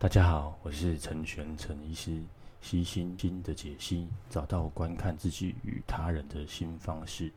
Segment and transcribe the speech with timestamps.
[0.00, 2.22] 大家好，我是陈玄陈医师，
[2.62, 7.32] 析心经的解析，找到观看自己与他人的新方式。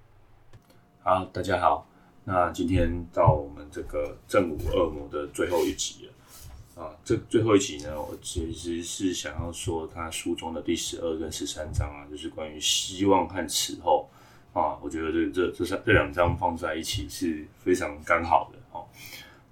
[1.02, 1.88] 好，大家好，
[2.24, 6.96] 那今天到我们这个正午恶魔的最后一集了啊。
[7.04, 14.08] 这最后一集呢，我其实是想要说他书中的第十二跟十三章啊，就是关于希望和此后。
[14.54, 18.60] 啊，我觉得这这这三这两章放在一起是非常刚好的。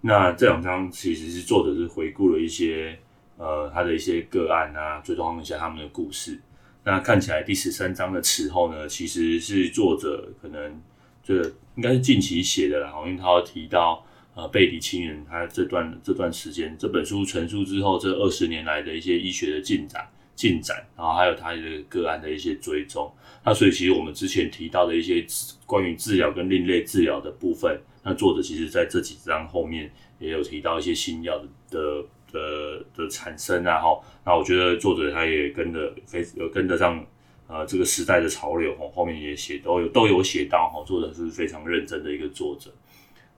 [0.01, 2.97] 那这两章其实是作者是回顾了一些
[3.37, 6.39] 呃他的一些个案啊，追踪一下他们的故事。
[6.83, 10.81] 那看起来第十三章的此后呢，其实是作者可能
[11.23, 11.43] 这
[11.75, 20.07] 应该是近期写的啦，因为他提到呃贝迪亲人他这段这段时间这本书成书之后这二十年来的一些医学的进展。
[20.39, 23.11] 进展，然后还有他的个案的一些追踪，
[23.43, 25.25] 那所以其实我们之前提到的一些
[25.65, 37.05] 关于治疗跟另类治疗的部分，那作者其实在这几章后面也有提到一些新药的的的，的产生啊，哈，那我觉得作者他也跟着非有跟得上
[37.47, 42.71] 呃这个时代的潮流，哈，后面也写都有都有写到，哈，作者是非常认真的一个作者，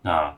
[0.02, 0.38] 那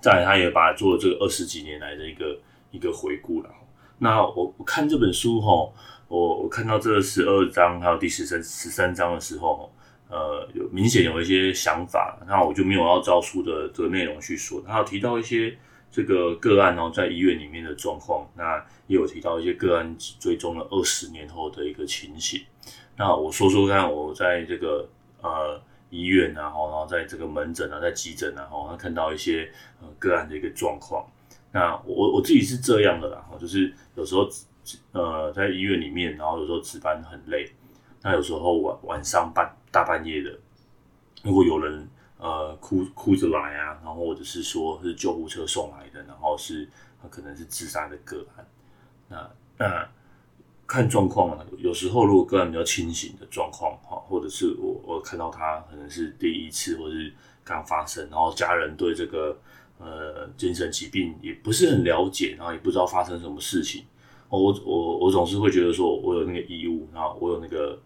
[0.00, 2.38] 再来他也把做这个二十几年来的一个
[2.70, 3.50] 一个回顾了。
[3.98, 5.70] 那我我看这本书齁，
[6.08, 9.70] 我我看到这十二章还有第十三十三章的时候，
[10.10, 14.60] 呃，有明显有一些想法，那我就没有要照书的这个内容去说。
[14.66, 15.56] 他有提到一些
[15.90, 18.56] 这个个案哦，在医院里面的状况，那
[18.88, 22.40] 也有提到一些个案追踪了二十年后的一个情形。
[22.96, 24.88] 那我说说看，我在这个
[25.22, 31.06] 呃医院啊，然后在这个门诊啊，在急诊啊，然后看到一些呃个案的一个状况。
[31.52, 34.28] 那我我自己是这样的啦，就是有时候
[34.92, 37.50] 呃在医院里面，然后有时候值班很累，
[38.02, 40.38] 那有时候晚晚上半大半夜的，
[41.22, 46.68] 如果有人呃哭哭着来啊，然后或者是说是救护车送来的，然后是
[47.10, 48.46] 可能是自杀的个案，
[49.08, 49.88] 那那
[50.66, 57.12] 看状况啊，有时候如果个案比较清醒的状况哈，或者是我我看到他可能是第一次或者是
[57.44, 59.38] 刚发生，然后家人对这个。
[59.82, 63.82] 呃，精神疾病也不是很了解，然后也不知道发生什么事情。
[64.28, 67.80] 我我我总是会觉得说，我有那个义务，然后我有那个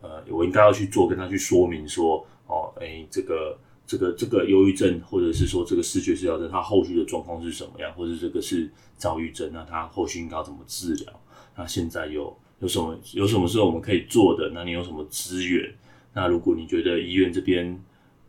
[0.00, 11.20] 呃，我应该要去做，跟他去说明说，哦，哎、这个这个这个忧郁症，或者是说这个视觉失调症，他后续的状况是什么样，或者这个是躁郁症，那他后续应该要怎么治疗？
[11.56, 14.50] 那现在有有什么有什么是我们可以做的？
[14.54, 15.72] 那你有什么资源？
[16.12, 17.80] 那如果你觉得医院这边，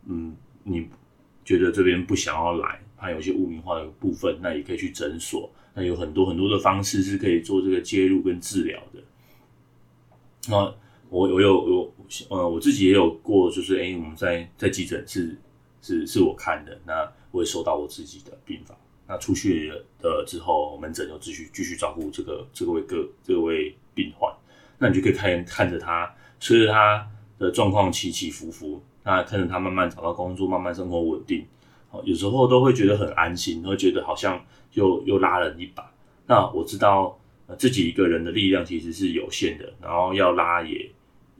[0.06, 0.34] 嗯，
[0.64, 0.88] 你
[1.44, 2.80] 觉得这边不想要来？
[2.96, 5.50] 怕有些污名化的部分，那也可以去诊所。
[5.74, 9.00] 那有很多很多的方式是可以做这个介入跟治疗的。
[10.48, 10.72] 那
[11.12, 11.94] 我我有有
[12.30, 15.36] 呃，我自己也有过，就是哎、我们在在急诊是
[15.82, 18.74] 是是我看的，那我也收到我自己的病房。
[19.06, 24.32] 那出去的之后，门诊又继续继续照顾这个这个位个这位病患。
[24.78, 27.06] 那你就可以看看着他，随着他
[27.38, 31.44] 的状况起起伏伏，那看着他慢慢找到工作，慢慢生活稳定。
[31.90, 34.42] 好有时候都会觉得很安心，会觉得好像
[34.72, 35.92] 又又拉了一把。
[36.26, 37.18] 那我知道，
[37.58, 40.90] 自己一个人的力量其实是有限的，然后要拉也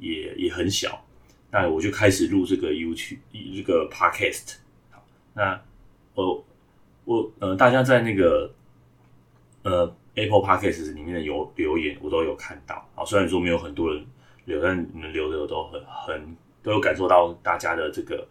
[0.02, 1.02] 也也很小。
[1.50, 3.18] 那我就开始录这个 YouTube
[3.54, 4.56] 这个 Podcast。
[4.90, 5.02] 好，
[5.34, 5.60] 那
[6.14, 6.44] 我
[7.04, 8.52] 我呃，大家在那个
[9.62, 12.88] 呃 Apple Podcast 里面的有留言，我都有看到。
[12.94, 14.04] 啊，虽然说没有很多人
[14.46, 18.26] 留，但你们留的都很很都有感受到大家的这个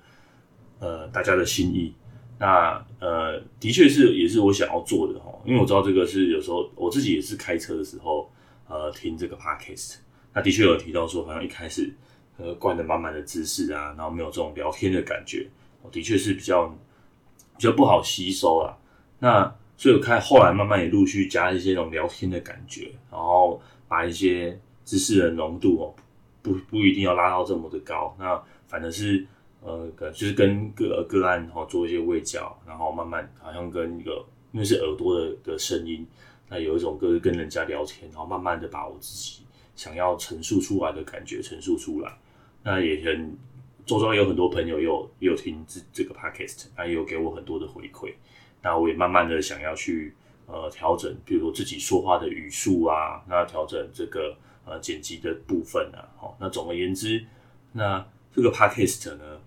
[0.79, 1.93] 呃大家的心意。
[2.39, 8.31] 那呃，的确是也是我想要做的哈，因为我知道这个是有时候我自己也是开车的时候
[8.67, 9.97] 呃听这个 podcast，
[10.33, 11.93] 那的确有提到说好像一开始
[12.37, 15.47] 呃惯的满满的知识啊，然后没有这种聊天的感觉，
[15.91, 18.77] 的确是比较比较不好吸收啊。
[19.19, 25.95] 那所以我看后来慢慢也陆续加一些这种聊天的感觉，然后把一些知识的浓度哦
[26.41, 29.25] 不不一定要拉到这么的高，那反正是。
[29.63, 36.03] 呃，就是跟个个案然后做一些卫教，然后慢慢好像跟一个，因为是耳朵的的声音，
[36.49, 39.40] 那有一种跟跟人家聊天，然后慢慢的把我自己
[39.75, 42.17] 想要陈述出来的感觉陈述出来。
[42.63, 43.37] 那也很
[43.85, 48.13] 周遭有很多朋友也有也有听这这个 podcast，那也有给我很多的回馈。
[48.61, 50.13] 那我也慢慢的想要去
[50.45, 56.07] 呃调整，比如说自己说话的语速啊，那调整这个呃剪辑的部分啊。
[56.17, 57.25] 好，那总而言之，
[57.71, 59.39] 那这个 podcast 呢。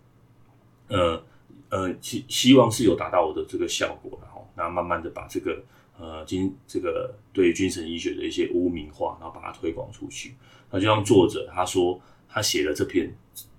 [0.86, 1.24] 呃
[1.70, 5.60] 呃，希希望是有达到我的这个效果，然后那慢慢的把这个
[5.98, 10.34] 呃精这个对精神医学的一些污名化，然后把它推广出去。
[10.70, 13.14] 那就像作者他说，他写了这篇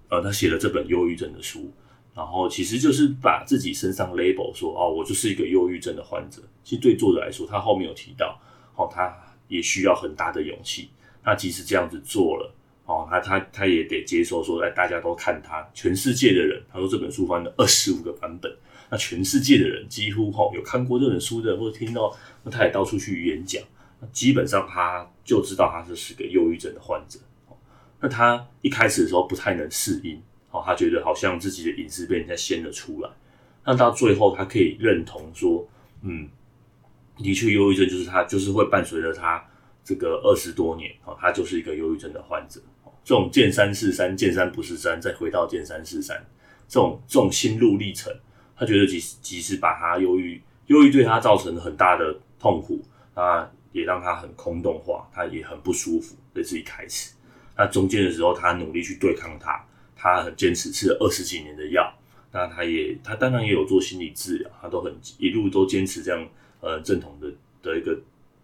[0.09, 1.71] 呃，他写了这本忧郁症的书，
[2.13, 6.41] 然后其实就是把自己身上 label 说哦，我就是一个忧郁症的患者。
[6.63, 8.39] 其实对作者来说，他后面有提到
[8.75, 9.15] 哦，他
[9.47, 10.89] 也需要很大的勇气。
[11.23, 12.53] 那即使这样子做了，
[12.85, 18.55] 哦，他他他也得接受说，哎，大家都看他，全世界的人，他说这本书翻了二十五个版本，
[18.89, 23.61] 那全世界的人几乎哈有看过这本书的，或者听到，那他也到处去演讲，
[23.99, 27.19] 那基本上他就知道他是是个忧郁症的患者。
[27.99, 30.21] 那他一开始的时候不太能适应，
[30.51, 33.09] 哦，他觉得好像自己的隐私被人家掀了出来。
[33.63, 35.67] 那到最后，他可以认同说，
[36.01, 36.29] 嗯，
[37.17, 39.43] 的确，忧郁症就是他，就是会伴随着他
[39.83, 42.61] 这个二十多年，哦，他就是一个忧郁症的患者。
[43.03, 46.23] 这种见山是山，见山不是山，再回到见山是山，
[46.67, 48.13] 这种这种心路历程，
[48.57, 52.81] 他觉得即使即使把他忧郁，忧郁对他造成很大的痛苦，
[53.13, 57.13] 啊，也让他很空洞化，他也很不舒服，在自己开始。
[57.57, 59.65] 那中间的时候，他努力去对抗他，
[59.95, 61.93] 他很坚持吃了二十几年的药。
[62.31, 66.27] 那他也，他当然也有做心理治疗，他都很一路都坚持这样
[66.59, 67.31] 呃正统的
[67.61, 67.97] 的一个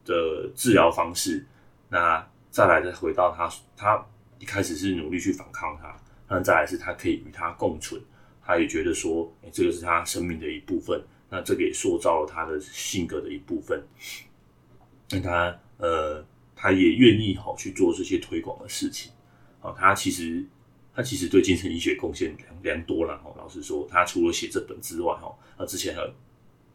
[0.06, 1.46] 的治疗方式。
[1.90, 4.02] 那再来再回到他，他
[4.40, 5.94] 一开始是努力去反抗他，
[6.30, 8.02] 那再来是他可以与他共存，
[8.44, 13.84] 他也觉得说，欸，这个是他生命的一部分，那这个也塑造了他的性格的一部分。
[15.12, 16.26] 那他呃。
[16.54, 19.12] 他也愿意好去做这些推广的事情，
[19.62, 20.46] 啊，他其实
[20.94, 23.18] 他其实对精神医学贡献良良多了。
[23.18, 26.14] 哈，老实说，他除了写这本之外，哈，那之前还有，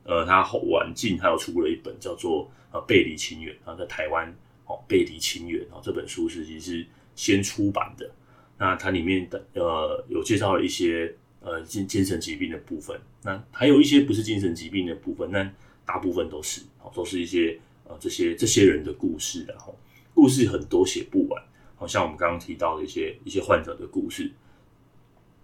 [0.02, 4.28] 呃，他后晚近还有出了一本叫做呃《背离亲缘》啊，在台湾
[4.64, 8.10] 哦，《背离亲缘》啊，这本书是其实是先出版的。
[8.58, 11.14] 那它里面的呃有介绍了一些
[11.46, 15.48] 呃精精神疾病的部分，那还有一些不是精神疾病的部分，那
[15.86, 17.58] 大部分都是哦，都是一些。
[17.88, 19.72] 呃，这些这些人的故事，然后
[20.12, 21.40] 故事很多写不完，
[21.76, 24.28] 好像我们刚刚提到的一些一些患者的故事。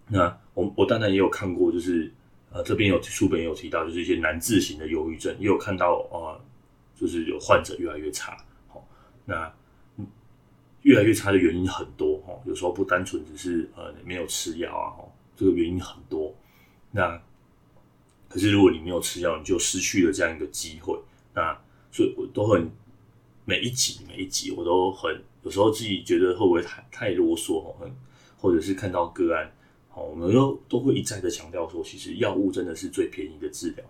[0.09, 2.11] 那我我当然也有看过，就是
[2.51, 6.41] 呃这边有书本有提到，就是一些难治型的忧郁症，也有看到呃，
[6.99, 8.35] 就是有患者越来越差。
[8.67, 8.85] 好，
[9.23, 9.49] 那
[10.81, 14.99] 越来越差的原因很多哈，有时候不单纯只是呃没有吃药啊，
[15.35, 16.33] 这个原因很多。
[16.91, 17.21] 那
[18.29, 20.99] 可是如果你没有吃药，你就失去了这样一个机会。
[21.33, 21.55] 那
[21.91, 22.69] 所以我都很
[23.45, 27.91] 每一集每一集我都很有时候自己觉得会不会太太啰嗦哦，很
[28.37, 29.51] 或者是看到个案，
[29.89, 33.85] 好，我们都都会一再的强调说，其实药物真的是最便宜的治疗。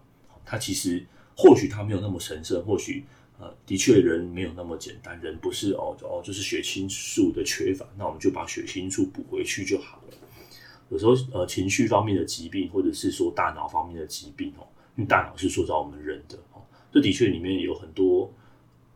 [0.45, 1.05] 它其实
[1.35, 3.05] 或许它没有那么神圣，或许
[3.39, 10.17] 呃的确人没有那么简单，人不是哦哦就是血清素的缺乏，那我们就把血清素补回去就好了。
[10.93, 14.61] 有时候呃情绪方面的疾病，或者是说大脑方面的疾病哦，
[14.95, 16.61] 因为大脑是塑造我们人的哦。
[16.91, 18.31] 这的确里面有很多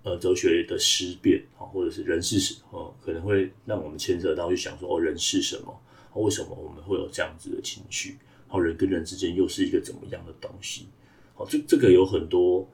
[0.04, 5.76] 呃哲学的思辨啊，或者是人是什么，可能会让我们牵涉到去想说哦，人是什么？
[6.14, 8.18] 为什么我们会有这样子的情绪？
[8.48, 10.86] 然后人跟人之间又是一个怎么样的东西？
[11.34, 12.70] 好，这这个有很多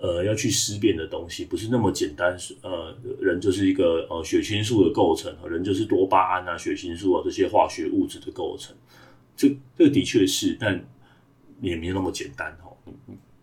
[0.00, 2.36] 呃要去思辨的东西，不是那么简单。
[2.62, 8.74] 呃，人就是一个呃血清素的构成，人就是多巴胺啊、血清素啊这些化学物质的构成。
[9.36, 10.84] 这这的确是，但
[11.60, 12.70] 也没那么简单哈。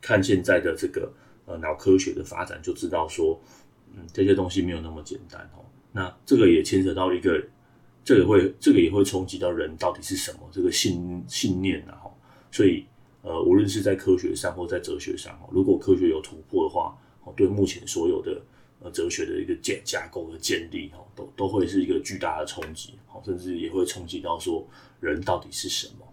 [0.02, 1.12] 看现在的这个
[1.46, 3.40] 呃脑科学的发展，就知道说，
[3.94, 5.66] 嗯，这些东西没有那么简单哦。
[5.92, 7.42] 那这个也牵扯到一个，
[8.04, 12.00] 这个会这个也会冲击到人到底是什么这个信信念啊。
[12.52, 12.86] 所以
[13.26, 18.40] 呃，无论是在科学上或在哲学上，如果科学有突破的话，哦，对目前所有的
[18.80, 24.64] 呃哲学的一个建架构和建立，哦，都都会是一个巨大的冲击，哦，甚至也会冲击到说
[25.00, 26.08] 人到底是什么。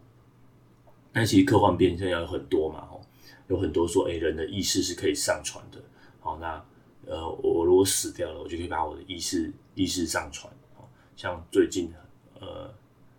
[1.12, 3.00] 但其实科幻片现在有很多嘛，哦。
[3.48, 5.78] 有很多说，诶、欸，人的意识是可以上传的。
[6.20, 6.64] 好，那
[7.04, 10.50] 呃，我如果死掉了，我就可以把我的意识意识上传。
[11.16, 11.92] 像最近
[12.40, 12.72] 呃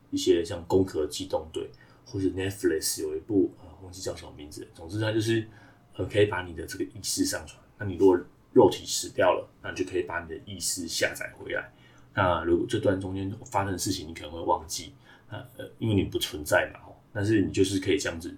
[0.10, 1.64] 一些像《攻壳机动队》
[2.06, 5.48] 或是 Netflix 有一部呃忘记叫什么名字，总之它就是
[5.96, 7.62] 呃可以把你的这个意识上传。
[7.78, 8.18] 那你如果
[8.54, 11.72] 肉体死掉了，那你就可以把你的意识下载回来。
[12.14, 14.94] 那如果这段中间发生的事情，你可能会忘记，
[15.30, 16.80] 那呃因为你不存在嘛，
[17.12, 18.34] 但是你就是可以这样子。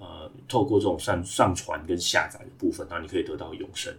[0.00, 3.92] 呃，透过这种上上传跟下载的部分，那你可以得到永生。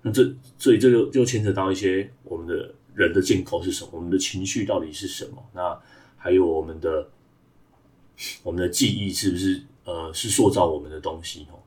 [0.00, 5.46] 那这所以这就就牵扯到一些我们的人的建构是什么，我们的情绪到底是什么？
[5.52, 5.78] 那
[6.16, 7.06] 还有我们的
[8.42, 11.46] 我们的记忆是不是呃是塑造我们的东西？
[11.50, 11.58] 哦，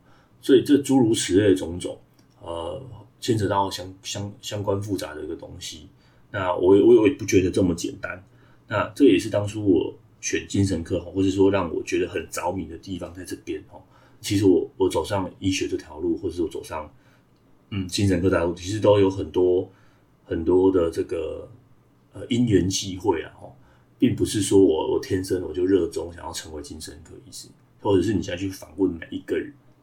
[0.41, 1.98] 所以这诸如此类种种，
[2.41, 2.82] 呃，
[3.20, 5.88] 牵扯到相相相关复杂的一个东西。
[6.32, 8.24] 那我我我也不觉得这么简单。
[8.68, 9.94] 那这也是当初我。
[10.22, 13.82] 选精神科，或者说让我觉得很着迷的地方在这边哈。
[14.20, 16.91] 其实我我走上医学这条路，或者说走上
[17.70, 19.72] 嗯精神科这条路，其实都有很多
[20.25, 21.50] 很多的这个
[22.12, 23.48] 呃因缘际会啊哈，
[24.00, 27.50] 并不是说我我天生我就热衷想要成为精神科医师，
[27.82, 29.38] 或者是你现在去访问每一个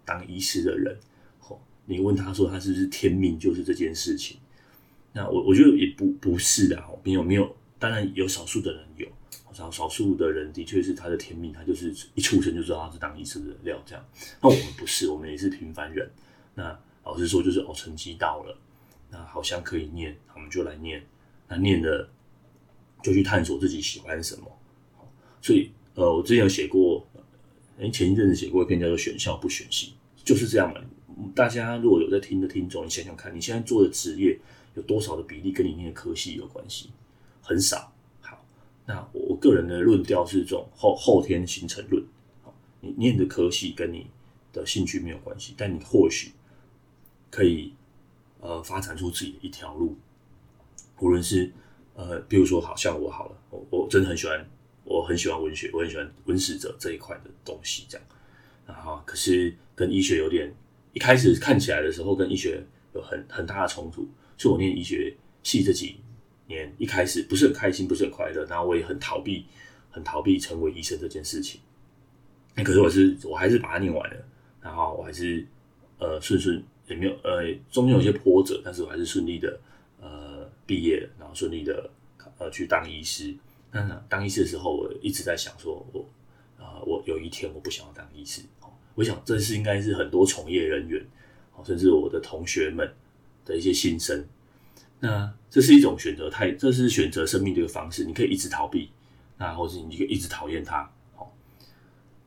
[0.04, 0.96] 当医师的人，
[1.84, 4.38] 你问他说他是不是天命就是这件事情？
[5.12, 9.06] 那我 我觉得也不不是的，没有没有，当然有少数的人有，
[9.52, 14.04] 少少数的人的确是他的天命，他就是一出生就知道他是当医生的料这样。
[14.42, 16.10] 那我们不是，我们也是平凡人。
[16.54, 18.58] 那老实说，就是哦，成绩到了，
[19.10, 21.02] 那好像可以念，我们就来念。
[21.48, 22.08] 那念了
[23.06, 24.44] 就去探索自己喜欢什么。
[25.40, 27.06] 所以呃，我之前有写过，
[27.78, 29.94] 哎，前一阵子写过一篇叫做《选校不选系》，
[30.24, 30.80] 就是这样嘛。
[31.34, 34.38] 大家如果有在听的听众，你想想看，你现在做的职业。
[34.74, 36.90] 有多少的比例跟你念的科系有关系？
[37.40, 37.90] 很少。
[38.20, 38.44] 好，
[38.84, 42.04] 那我个人的论调是这种后后天形成论。
[42.82, 44.06] 你念的科系跟你
[44.52, 46.32] 的兴趣没有关系，但你或许
[47.30, 47.72] 可以
[48.40, 49.96] 呃发展出自己的一条路。
[51.00, 51.50] 无论是
[51.96, 54.46] 呃，比如说，好像我好了，我我真的很喜欢，
[54.84, 58.06] 我很喜欢文学，我很喜欢文史哲这一块的东西，这样。
[58.66, 60.54] 然后，可是跟医学有点，
[60.92, 62.62] 一开始看起来的时候，跟医学
[62.94, 64.06] 有很很大的冲突。
[64.36, 65.96] 所以我念医学系这几
[66.46, 69.46] 年，一开始不是很开心，不是很快乐，然后我也很逃避，
[69.90, 71.60] 很逃避成为医生这件事情。
[72.56, 74.16] 欸、可是我是我还是把它念完了，
[74.60, 75.46] 然后我还是
[75.98, 79.58] 呃顺顺也没有呃中间有些波折，但是我还是顺利的
[80.66, 81.88] 毕业，然后顺利的
[82.38, 83.34] 呃去当医师。
[83.70, 86.04] 那当医师的时候，我一直在想说我，
[86.58, 88.42] 呃、啊我有一天我不想要当医师。
[88.94, 91.02] 我想这是应该是很多从业人员，
[91.64, 92.92] 甚至我的同学们。
[93.46, 94.26] 的一些心声，
[94.98, 98.04] 那这是一种选择态，这是选择生命的一个方式。
[98.04, 98.90] 你可以一直逃避，
[99.38, 100.90] 那或是你可以一直讨厌它。
[101.14, 101.32] 好，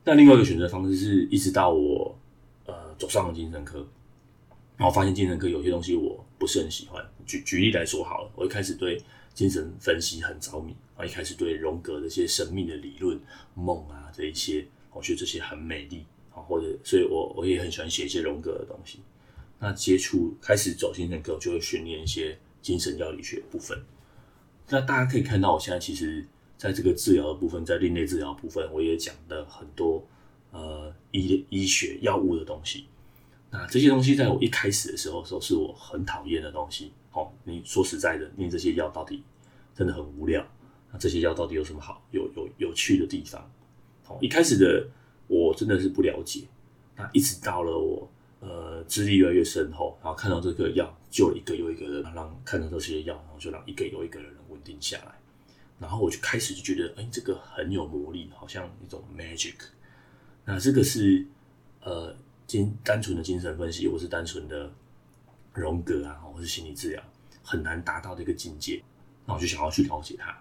[0.02, 2.18] 那另外一个选择方式是一直到我
[2.64, 3.86] 呃走上了精神科，
[4.78, 7.06] 然后发现精神科有些东西我不是很喜欢。
[7.26, 9.00] 举举例来说好了，我一开始对
[9.34, 13.20] 精神分析很着迷，啊，一开始对荣格的一些神秘的理论、
[13.54, 16.04] 梦啊这一些，我觉得这些很美丽
[16.34, 19.00] 啊，或者所以我我也很喜欢写一些荣格的东西。
[19.58, 23.78] 那接触开始走精神科，就会训练一些精神药理学部分。
[24.70, 30.02] 那大家可以看到，我现在其实在这个治疗的部分，在另类治疗部分，我也讲了很多
[30.52, 32.86] 呃医医学药物的东西。
[33.50, 36.92] 那这些东西在我一开始的时候，都是我很讨厌的东西。
[37.12, 39.22] 哦，你说实在的，念这些药到底
[39.74, 40.46] 真的很无聊。
[40.92, 43.50] 那这些药到底有什么好有有有趣的地方？
[44.06, 44.88] 哦，一开始的
[45.26, 46.44] 我真的是不了解。
[46.96, 48.10] 那一直到了我。
[48.42, 55.12] 呃，资历越来越深厚，然后看到这个药救了一个又一个人，让看到这些药，然后就让一个又一个人稳定下来，
[55.78, 59.56] 然后我就开始就觉得，哎、这个很有魔力，好像一种 magic。
[60.46, 61.26] 那这个是
[61.82, 62.16] 呃，
[62.50, 64.68] 精单纯的精神分析，或是单纯的
[65.52, 67.00] 荣格啊，或是心理治疗，
[67.44, 68.82] 很难达到这个境界。
[69.24, 70.36] 那我就想要去了解它，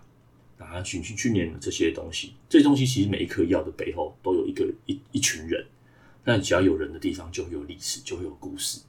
[0.58, 2.34] 然后去去去念这些东西。
[2.50, 5.64] 这些东西其实每一颗药的背后都有一个一一群人。
[6.24, 8.82] 那只要有人的地方，就会有历史，就会有故事。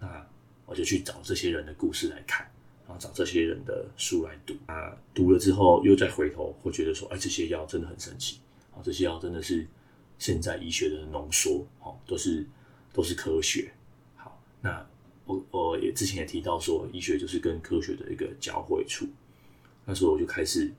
[0.00, 0.26] 那
[0.66, 2.44] 我就去找这些人的故事来看，
[2.88, 4.54] 然后找这些人的书来读。
[4.66, 8.40] 啊，读了之后又再回头，会觉得说，哎，这些药真的很神奇。
[8.72, 9.64] 啊，这些药真的是
[10.18, 12.46] 现在医学的浓缩，哦，都是
[12.92, 13.72] 都是科学。
[14.16, 14.86] 好，那
[15.24, 19.06] 我我也之前也提到说，医学就是跟科学的一个交汇处。
[19.84, 20.72] 那时候我就开始，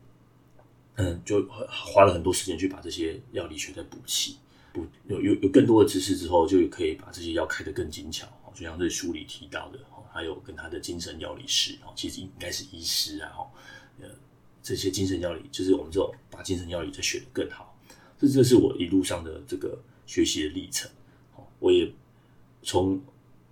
[0.96, 4.38] 嗯，就花了很多时间去把这些药理学再补齐。
[4.72, 8.28] 补有有有更多的知识之后，就可以把这些药开得更精巧。
[8.54, 9.80] 就像这书里提到的，
[10.12, 13.32] 还有跟他的精神药理师，哦其实应该是医师啊，
[14.02, 14.10] 呃，
[14.62, 17.69] 这些精神药理就是我们这种把精神药理再学得更好。
[18.20, 20.92] 这这是我一路上的这个学习的历程。
[21.60, 21.92] 我也
[22.62, 23.02] 从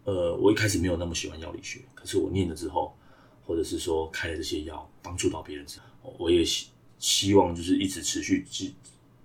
[0.03, 2.93] 呃，我一开始没有那么喜欢药理学，可是我念了之后，
[3.45, 6.67] 或者是说开了这些药，帮助到别人之后，我也希
[6.99, 8.67] 希望就是一直持续就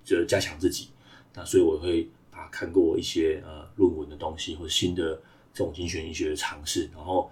[0.04, 0.88] 就加强自己。
[1.34, 5.14] 那所以我会把看过一些呃论文的东西，或者新的
[5.54, 7.30] 这种精选医学的尝试，然后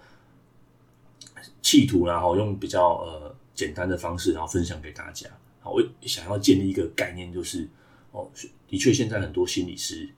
[1.61, 5.29] 企图然后用比较呃简单的方式，然后分享给大家。
[5.59, 7.67] 好，我想要建立一个概念，就是
[8.11, 8.29] 哦，
[8.67, 10.09] 的确现在很多心理师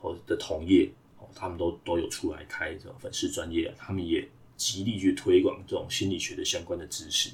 [0.00, 7.30] 或者的同业哦，他们都都有出来开这种粉丝专业，他们也极力去推广这种心理学的相关的知识。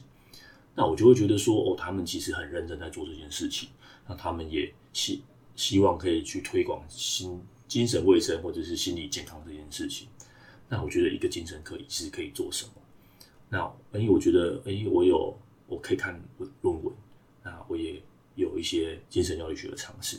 [0.75, 3.69] 那我就会觉得说，哦，他们其实很认真在做这件事情，
[4.09, 5.23] 那他们也希。
[5.57, 10.09] 希望可以去推广心精神卫生或者是心理健康这件事情。
[10.69, 12.73] 那我觉得一个精神科医师可以做什么？
[13.49, 15.33] 那因为我觉得，哎，我有
[15.69, 16.21] 我可以看
[16.63, 16.93] 论文，
[17.45, 18.03] 那我也
[18.35, 20.19] 有一些精神药理学的尝试。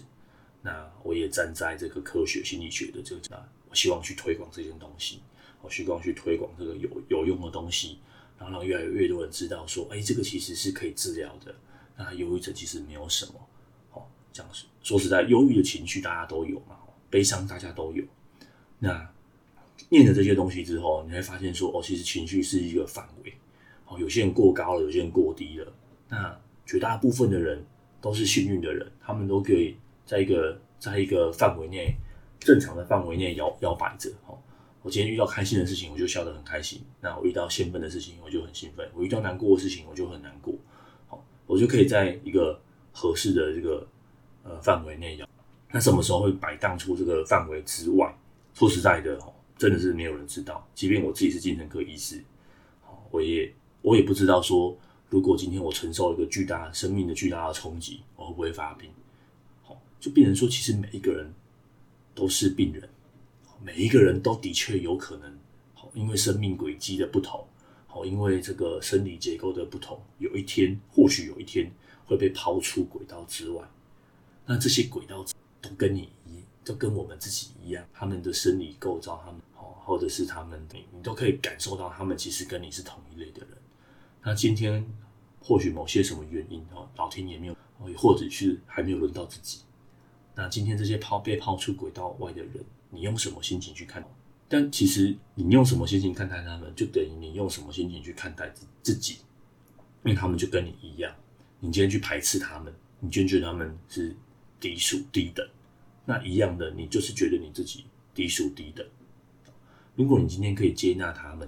[0.62, 5.22] 那我也站在这个科学心理学的这个，那我希望去推广这件东西，
[5.62, 8.00] 我希望去推广这个有有用的东西，
[8.38, 11.56] 然后让越来越多人知道说，哎，这个其实是可以治疗的。
[11.98, 13.34] 那忧郁症其实没有什么。
[14.34, 14.52] 这样
[14.84, 16.78] 说实在，忧郁的情绪大家都有嘛，
[17.10, 18.04] 悲伤大家都有。
[18.80, 19.10] 那
[19.88, 23.34] 念了这些东西之后，你会发现说，哦，其实情绪是一个范围，
[23.86, 25.74] 哦，有些人过高了，有些人过低了。
[26.10, 27.66] 那绝大部分的人
[28.06, 31.96] 都是幸运的人，他们都可以在一个在一个范围内，
[32.40, 34.12] 正常的范围内摇摇摆着。
[34.28, 34.38] 哦，
[34.84, 40.54] 我今天遇到开心的事情，我就笑得很开心；那我遇到兴奋的事情，我就很兴奋；我遇到难过的事情，我就很难过。
[41.08, 42.62] 好，我就可以在一个
[42.94, 43.88] 合适的这个
[44.44, 45.28] 呃范围内摇。
[45.72, 48.16] 那什么时候会摆荡出这个范围之外？
[48.54, 49.20] 说实在的，
[49.58, 50.64] 真的是没有人知道。
[50.76, 52.24] 即便我自己是精神科医师，
[53.10, 54.78] 我也我也不知道说，
[55.10, 58.90] 如果今天我承受一个巨大生命的巨大的冲击，我会不会发病？
[59.64, 61.34] 好，就变成说，其实每一个人
[62.14, 62.90] 都是病人，
[63.62, 65.38] 每一个人都的确有可能，
[65.74, 67.46] 好，因为生命轨迹的不同，
[67.88, 71.72] 好，因为这个生理结构的不同，有一天，或许有一天
[72.06, 73.64] 会被抛出轨道之外。
[74.46, 75.26] 那这些轨道。
[75.68, 83.55] 都跟你一，都跟我们自己一样，他们的生理构造，他们哦，或者是他们，你你都可以感受到，他们其实跟你是同一类的人。
[84.26, 84.84] 那今天
[85.40, 87.56] 或许某些什么原因哦，老天爷没有，
[87.96, 89.60] 或者是还没有轮到自己。
[90.34, 94.04] 那今天这些抛被抛出轨道外的人，你用什么心情去看？
[94.50, 99.20] 但其实你用什么心情看待他们，就等于你用什么心情去看待自自己，
[100.04, 101.14] 因为他们就跟你一样。
[101.60, 104.16] 你今天去排斥他们，你今天觉得他们是
[104.60, 105.48] 低俗低等。
[106.04, 108.84] 那一样的，你就是觉得你自己低俗低等。
[109.96, 111.48] 如果你今天可以接纳他们，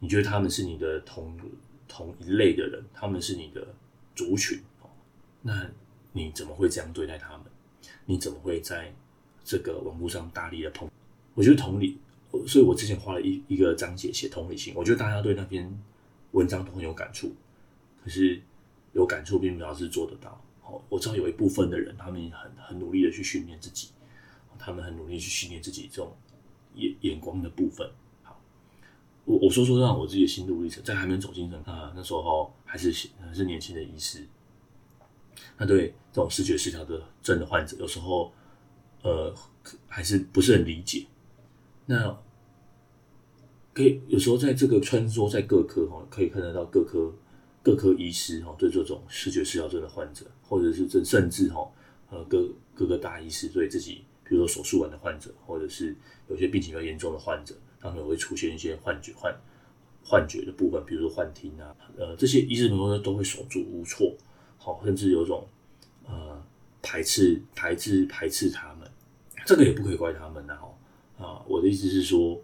[0.00, 1.36] 你觉得他们是你的同
[1.88, 3.66] 同一类的人，他们是你的
[4.14, 4.60] 族群，
[5.42, 5.68] 那
[6.12, 7.46] 你怎么会这样对待他们？
[8.04, 8.94] 你怎么会在
[9.44, 10.88] 这个网络上大力的捧？
[11.34, 11.98] 我觉得同理，
[12.46, 14.74] 所以我之前花了一一个章节写同理心。
[14.76, 15.72] 我觉得大家对那篇
[16.32, 17.34] 文章都很有感触，
[18.04, 18.40] 可是
[18.92, 20.40] 有感触并不表示做得到。
[20.60, 23.88] 好我知道有一部分的人，他们很很努力的去训练自己，
[24.58, 26.14] 他们很努力去训练自己这种
[26.74, 27.88] 眼眼光的部分。
[29.28, 34.26] 我我说说让我自己的心路历程，在还没走进神啊，那时候还是还是年轻的医师，
[35.58, 38.32] 那对这种视觉失调的症的患者，有时候
[39.02, 39.34] 呃
[39.86, 41.04] 还是不是很理解。
[41.84, 42.18] 那
[43.74, 47.12] 可以有时候在这个穿梭在各科哈，可以看得到各科。
[47.60, 51.70] 各科医师哈，对这种视觉失调症的患者，或者是甚甚至哈，
[52.08, 55.94] 呃，各各个大医师对自己，比如说手术完的患者，或者是
[56.28, 59.34] 有些病情比较严重的患者，他们会出现一些幻觉、幻
[60.04, 64.14] 幻觉的部分，比如说幻听啊，呃，这些医师们都都会手足无措，
[64.58, 65.46] 好，甚至有种
[66.06, 66.42] 呃
[66.82, 68.90] 排斥、排斥、排斥他们，
[69.46, 70.68] 这个也不可以怪他们的哈，
[71.18, 72.40] 啊，我的意思是说，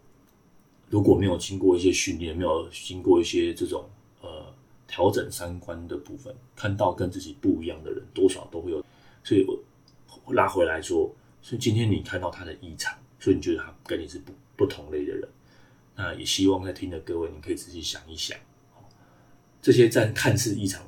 [0.91, 3.89] 如果没有经过一些训练，没有经过一些这种
[4.21, 4.53] 呃。
[4.87, 8.85] 调整三观的部分，看到跟自己不一样的人，多少都会有。
[9.25, 9.45] 所以
[10.25, 11.11] 我拉回来说，
[11.43, 15.27] 所以今天你看到他的异常，所以你觉得他跟你是不不同类的人。
[15.97, 18.39] 那也希望在听的各位，你可以仔细想一想，
[19.63, 20.85] 这些在看似异常，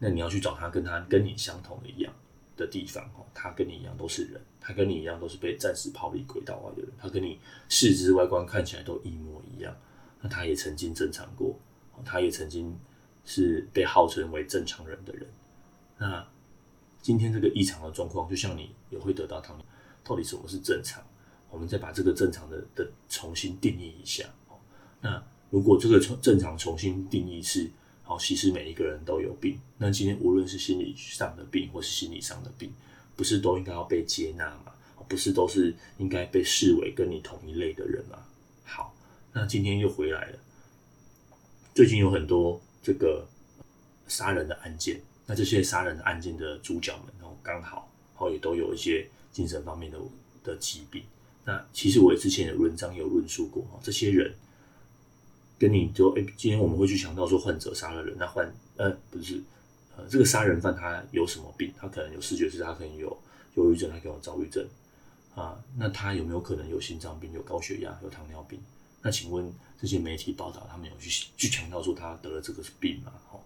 [0.00, 2.12] 那你要去找他跟他跟你相同的一样
[2.56, 3.04] 的地方。
[3.16, 7.38] 哦，他跟你一样都是人，他跟你一样都是被暂时抛离轨道外的人，他跟你
[7.68, 9.72] 四肢外观看起来都一模一样。
[10.20, 11.56] 那他也曾经正常过，
[12.04, 12.76] 他也曾经。
[13.30, 15.28] 是被号称为正常人的人，
[15.98, 16.26] 那
[17.02, 19.62] 今天这个异常的状况，就像你也会得到他们
[20.02, 21.04] 到底什么是正常？
[21.50, 24.24] 我们再把这个正常的的重新定义一下。
[25.00, 27.70] 那如果这个重正常重新定义是，
[28.02, 29.58] 好，其实每一个人都有病。
[29.76, 32.72] 那今天无论是心理上的病，或是心理上的病，
[33.16, 34.72] 不是都应该要被接纳吗？
[35.08, 38.18] 不是都是应该被视为跟你同一类的人吗？
[38.64, 38.94] 好，
[39.32, 40.38] 那今天又回来了。
[41.74, 42.60] 最近有很多。
[42.80, 43.26] 这个
[44.06, 49.98] 杀人的案件，那这些杀人的案件的主角们，然后刚好，然后也都有一些精神方面的
[50.42, 51.02] 的疾病。
[51.48, 54.34] 那其实我之前的文章有论述过，这些人
[55.58, 59.40] 跟你说哎，今天我们会去强调说患者杀了人，那患呃不是
[59.96, 61.72] 呃这个杀人犯他有什么病？
[61.78, 63.18] 他可能有视觉失，他可能有
[63.54, 64.62] 忧郁症，他可能有躁郁症
[65.34, 65.58] 啊。
[65.78, 68.60] 那他有没有可能有心脏病、有高血压、有糖尿病？
[69.00, 73.12] 那请问这些媒体报道，他们有去去强调说他得了这个病吗？
[73.30, 73.42] 好，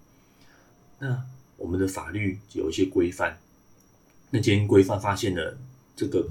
[0.99, 1.25] 那
[1.57, 3.38] 我们的法律有一些规范，
[4.31, 5.57] 那今天规范发现了
[5.95, 6.27] 这个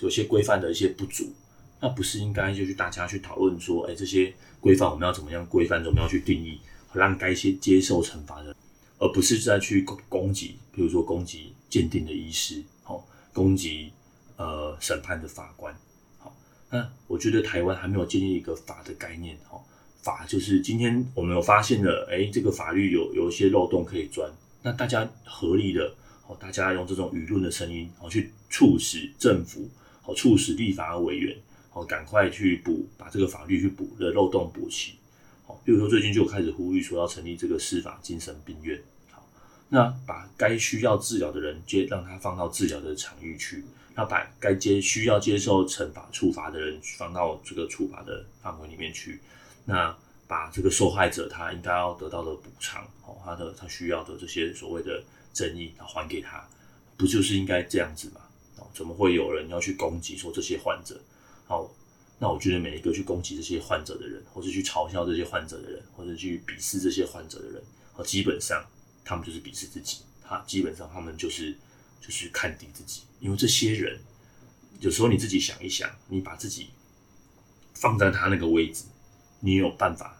[0.00, 1.32] 有些规范的一些不足，
[1.80, 6.58] 那不是应该就去大家去讨论说，哎，这些规范我们要怎么样规范，怎么样去定义，
[6.92, 8.54] 让该些接受惩罚的，
[8.98, 13.92] 而不是再去攻攻击，比如说攻击鉴定的医师，好，攻击
[14.36, 15.74] 呃审判的法官。
[16.18, 16.34] 好
[16.70, 19.60] 那我觉得台湾还没有建立一个法的概念，哈，
[20.02, 24.30] 法就是今天我们有发现了，哎，这个法律有有一些漏洞可以钻，
[24.62, 29.68] 那大家合力的，好，大家用这种舆论的声音，好，去促使政府，
[30.04, 31.34] 好，促使立法委员，
[31.70, 34.92] 好，赶快去补，把这个法律去补的漏洞补齐。
[35.46, 38.78] 好，比如说最近就开始呼吁说要成立这个司法精神病院。
[39.10, 39.26] 好，
[39.70, 43.64] 那把该需要治疗的人接，让他放到治疗的场域去。
[43.96, 49.20] 那把该接需要接受惩罚处罚的人放到这个处罚的范围里面去。
[49.64, 56.46] 那把这个受害者他应该要得到的补偿，哦，他的他需要的这些所谓的正义，他还给他，
[56.96, 58.20] 不就是应该这样子吗？
[58.74, 61.00] 怎么会有人要去攻击说这些患者？
[61.46, 61.70] 好，
[62.18, 67.62] 那我觉得每一个去攻击这些患者的人，或是去嘲笑这些患者的人，或者去鄙视这些患者的人，
[67.94, 68.62] 哦，基本上
[69.04, 71.56] 他们就是鄙视自己，他基本上他们就是
[72.00, 74.00] 就是看低自己，因为这些人
[74.80, 76.70] 有时候你自己想一想，你把自己
[77.74, 78.84] 放在他那个位置。
[79.40, 80.16] 你有办法？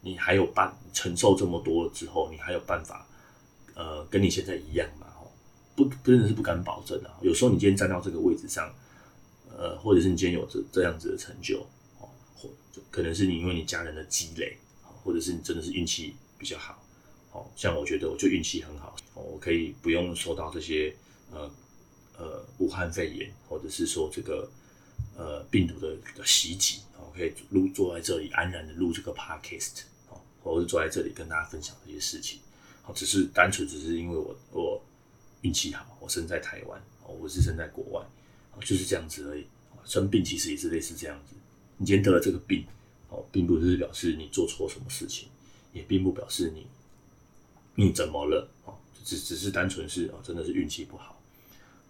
[0.00, 3.06] 你还有办承受这么多之后，你还有办法？
[3.74, 5.06] 呃，跟你现在一样吗？
[5.74, 7.18] 不，真的是不敢保证啊。
[7.22, 8.72] 有时候你今天站到这个位置上，
[9.50, 11.60] 呃，或者是你今天有这这样子的成就，
[11.98, 12.50] 哦，或
[12.90, 14.56] 可能是你因为你家人的积累，
[15.04, 16.82] 或者是你真的是运气比较好。
[17.32, 20.94] 哦，像我觉得我就运气很好，我可以不用受到这些
[21.30, 21.50] 呃
[22.18, 24.50] 呃武汉肺炎，或者是说这个
[25.16, 26.80] 呃病毒的的袭击。
[27.04, 32.38] 我可以录坐在这里安然的录这个 podcast 哦，或者是坐在这里跟大家分享这些事情，
[32.80, 34.82] 好，只是单纯只是因为我我
[35.42, 38.04] 运气好，我生在台湾，哦，我是生在国外，
[38.60, 39.46] 就是这样子而已。
[39.84, 41.36] 生病其实也是类似这样子，
[41.76, 42.64] 你今天得了这个病，
[43.08, 45.28] 哦，并不是表示你做错什么事情，
[45.72, 46.66] 也并不表示你
[47.74, 48.74] 你怎么了，哦，
[49.04, 51.20] 只只是单纯是哦，真的是运气不好。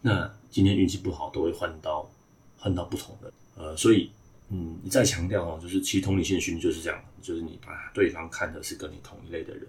[0.00, 2.10] 那今天运气不好，都会换到
[2.58, 4.10] 换到不同的，呃，所以。
[4.54, 9.66] 嗯，你再强调哦，就是其实同理心的训就是这样，就是你把对方看的是跟你同一类的人，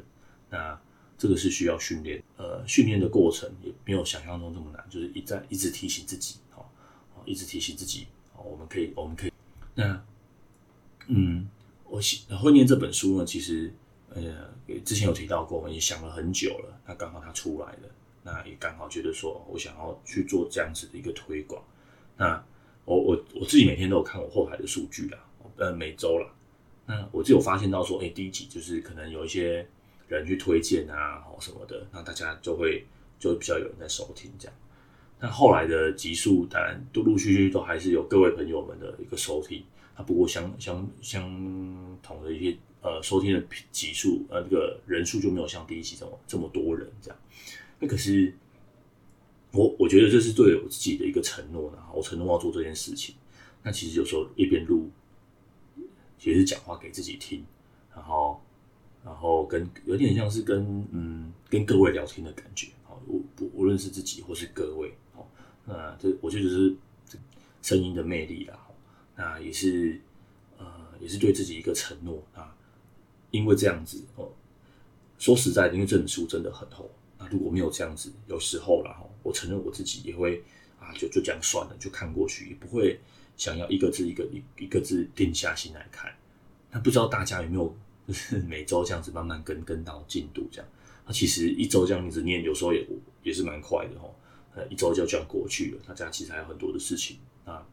[0.49, 0.77] 那
[1.23, 6.65] 这个是需要训练，呃，训练的过程也没有想象中这么难，就是一再一直提醒自己，哦，
[7.23, 9.31] 一直提醒自己，哦，我们可以，我们可以，
[9.73, 10.05] 那，
[11.07, 11.47] 嗯，
[11.85, 13.73] 我写会念这本书呢，其实，
[14.09, 14.21] 呃，
[14.83, 17.89] 之前有提到过，我也想了很久了，那刚好它出来了，
[18.23, 21.63] 那也刚好觉得说我想要去做这样子的一个推广，
[22.17, 22.43] 那。
[22.85, 25.17] 我我我自己每天都有看我后台的数据啦，
[25.55, 26.27] 呃，每周啦。
[26.85, 29.65] 那我就有发现到说，哎、第一集就是可能有一些
[30.17, 32.85] 人去推荐啊，什么的，那大家就会
[33.19, 34.55] 就比较有人在收听这样。
[35.19, 39.63] 那后来的集数当然陆陆续续都还是有各位朋友们的一个收听，
[39.97, 41.23] 那不过相相相
[42.01, 47.19] 同的一些呃收听的集数，呃，这个人数就没有像第一集这么这么多人这样。
[47.79, 48.33] 那可是。
[49.55, 53.13] 我我觉得这是对我自己的一个承诺呢，我承诺要做这件事情。
[53.61, 54.89] 那其实有时候一边录，
[56.23, 57.45] 也是讲话给自己听，
[57.93, 58.41] 然后
[59.03, 62.67] 然后跟有点像是跟嗯跟各位聊天的感觉。
[62.83, 65.29] 好，无无论是自己或是各位，好，
[65.65, 66.75] 那这我觉得就是
[67.61, 68.59] 声音的魅力啦。
[69.15, 69.99] 那也是
[70.57, 70.65] 呃
[70.99, 72.55] 也是对自己一个承诺啊，
[73.31, 74.29] 因为这样子哦，
[75.19, 76.89] 说实在的，因为这本书真的很厚。
[77.19, 79.01] 那如果没有这样子，有时候啦。
[79.23, 80.43] 我承认我自己也会
[80.81, 82.99] 啊，就就这样算了，就看过去，也不会
[83.37, 86.13] 想要一个字一个一一个字定下心来看。
[86.69, 87.73] 那不知道大家有没有
[88.07, 90.67] 就是每周这样子慢慢跟跟到进度这样？
[91.05, 92.85] 那其实一周这样子念，有时候也
[93.23, 94.09] 也是蛮快的齁。
[94.55, 97.65] 呃，一周就这样过去了，那这样其实还有很多的事情啊。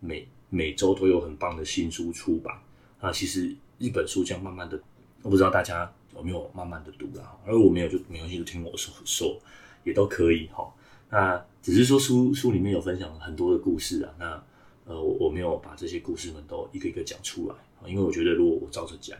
[0.00, 2.58] 每每周都有很棒的新书出版
[3.00, 3.12] 啊。
[3.12, 4.80] 其实一本书这样慢慢的，
[5.22, 7.38] 我不知道大家有没有慢慢的读啦。
[7.46, 9.38] 而我没有就没关系，就听我说说
[9.84, 10.72] 也都可以哈。
[11.10, 14.42] 那只是说书书里面有分享很多的故事啊，那
[14.86, 17.54] 呃我我没有把这些故事们都一个一个讲出来，
[17.86, 19.18] 因为我觉得如果我照着讲，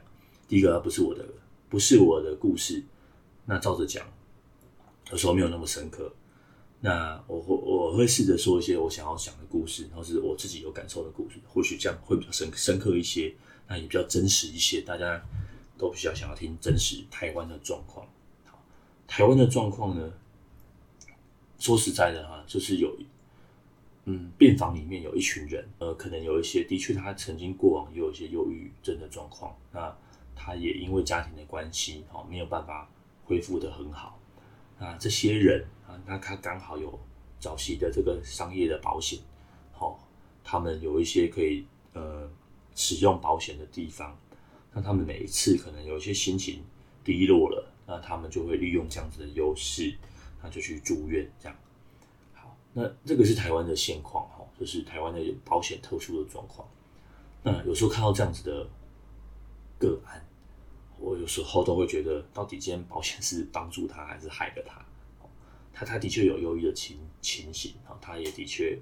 [0.53, 1.27] 第一个不是我的
[1.71, 2.85] 不是我的故事，
[3.47, 4.07] 那照着讲
[5.11, 6.12] 有时候没有那么深刻。
[6.81, 13.35] 那我会我会试着说一些我想要讲的故事，或是我自己有感受的故事，或许这样会比较深深刻一些，
[13.67, 15.25] 那也比较真实一些，大家
[15.79, 18.07] 都比较想要听真实台湾的状况。
[19.09, 20.12] 台湾的状况呢？
[21.59, 22.95] 说实在的哈，就是有，
[24.05, 29.97] 嗯，病房里面有一群人，呃，可能有一些的确他曾经过往也有一些忧郁症的状况，那
[30.35, 32.88] 他也因为家庭的关系，哦，没有办法
[33.25, 34.18] 恢复得很好。
[34.79, 36.99] 那这些人啊，那他刚好有
[37.38, 39.18] 早期的这个商业的保险，
[39.73, 39.99] 好，
[40.42, 42.31] 他们有一些可以呃
[42.75, 44.18] 使用保险的地方，
[44.73, 46.62] 那他们每一次可能有一些心情
[47.05, 49.95] 低落了，那他们就会利用这样子的优势。
[50.45, 51.57] 那就去住院，这样。
[52.35, 56.66] 好，那这个是台湾的现况哈，就是台湾的保险特殊的状况。
[57.45, 58.68] 那有时候看到这样子的
[59.83, 60.25] 个案，
[61.01, 64.81] 我有时候都会觉得，到底今天保险是帮助他还是害了他？
[65.75, 68.79] 他他的确有忧郁的情情形啊，他也的确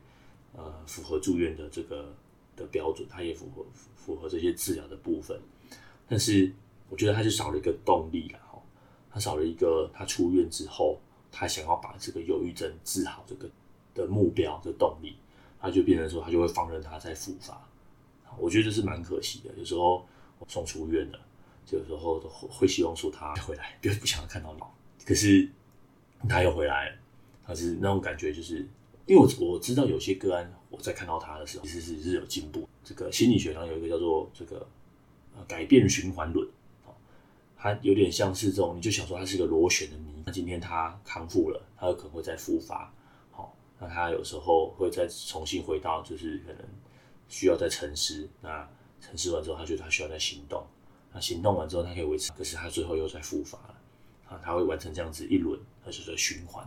[0.53, 2.15] 呃符合住院的这个
[2.57, 3.65] 的标准，他也符合
[3.97, 5.41] 符合这些治疗的部分，
[6.07, 6.53] 但是
[6.91, 8.61] 我觉得他就少了一个动力了哈，
[9.11, 11.01] 他少了一个他出院之后
[11.33, 13.49] 他想要把这个忧郁症治好这个
[13.95, 15.17] 的目标的动力，
[15.61, 17.67] 他就变成说他就会放任他再复发，
[18.37, 19.55] 我觉得这是蛮可惜的。
[19.57, 20.05] 有时候
[20.49, 21.19] 送出院了，
[21.71, 24.61] 有时候都会希望说他回来，不不想要看到你，
[25.05, 25.49] 可是
[26.29, 26.97] 他又回来了，
[27.47, 28.67] 他是那种感觉就是。
[29.07, 32.69] 因为我我知道有些个案，我在看到他的时候，其实是是有进步。
[32.85, 34.65] 这个心理学上有一个叫做这个
[35.37, 36.49] 呃改变循环论，
[37.57, 40.23] 它有点像是这种，你就想说它是个螺旋的谜。
[40.25, 42.93] 那今天他康复了，他有可能会再复发，
[43.33, 46.65] 好，那他有时候会再重新回到，就是可能
[47.29, 48.29] 需要再沉思。
[48.41, 48.69] 那
[49.01, 50.65] 沉思完之后，他觉得他需要再行动。
[51.13, 53.75] 那行动完之后，他可以维持，可是他最后又再复发了
[54.29, 56.65] 啊，他会完成这样子一轮，他就是循环。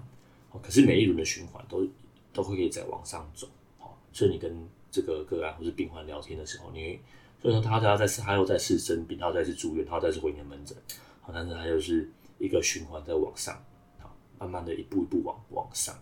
[0.51, 1.87] 哦可是每一轮的循环都。
[2.35, 6.99] 都会可以再往上走，好，所以你跟这个个案或是病患聊天的时候，你，
[7.39, 10.75] 所以说他他再次他又再次生病，他又再次住院，他又再次回你的门诊，
[11.21, 13.63] 好，但是他就是一个循环在往上，
[13.99, 15.95] 好，慢慢的一步一步往往上。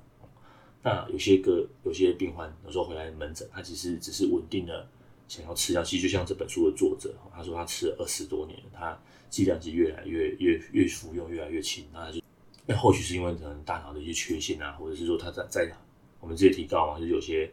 [0.82, 4.88] 那有些个有些病患有时候回来门诊，他其实只是稳定的
[5.32, 12.22] 想要吃药，其实就像这本书的作者，他说他吃了二十多年，他剂量是越来越越越服用越来越轻，那他就
[12.65, 15.72] 那或许是因为可能大脑的一些缺陷啊，或者是说他在在。
[16.20, 17.52] 我们之前提到嘛，就是有些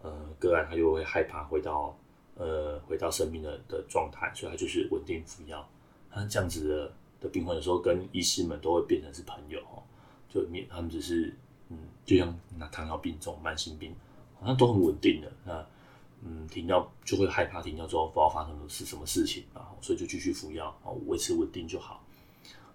[0.00, 1.98] 呃个案，他就会害怕回到
[2.36, 5.68] 呃回到生命的的状态，所以他就是稳定服药。
[6.10, 9.82] 他这样子的的病患，有时候跟医师们都会变成是朋友哦，
[10.28, 11.34] 就免他们只是
[11.70, 13.92] 嗯，就像那糖尿病这种慢性病，
[14.38, 15.32] 好像都很稳定的。
[15.44, 15.66] 那
[16.24, 22.02] 嗯，停药就会害怕停药之后不知道发生的是什么事情啊，所以就继续服药，哦，维持稳定就好。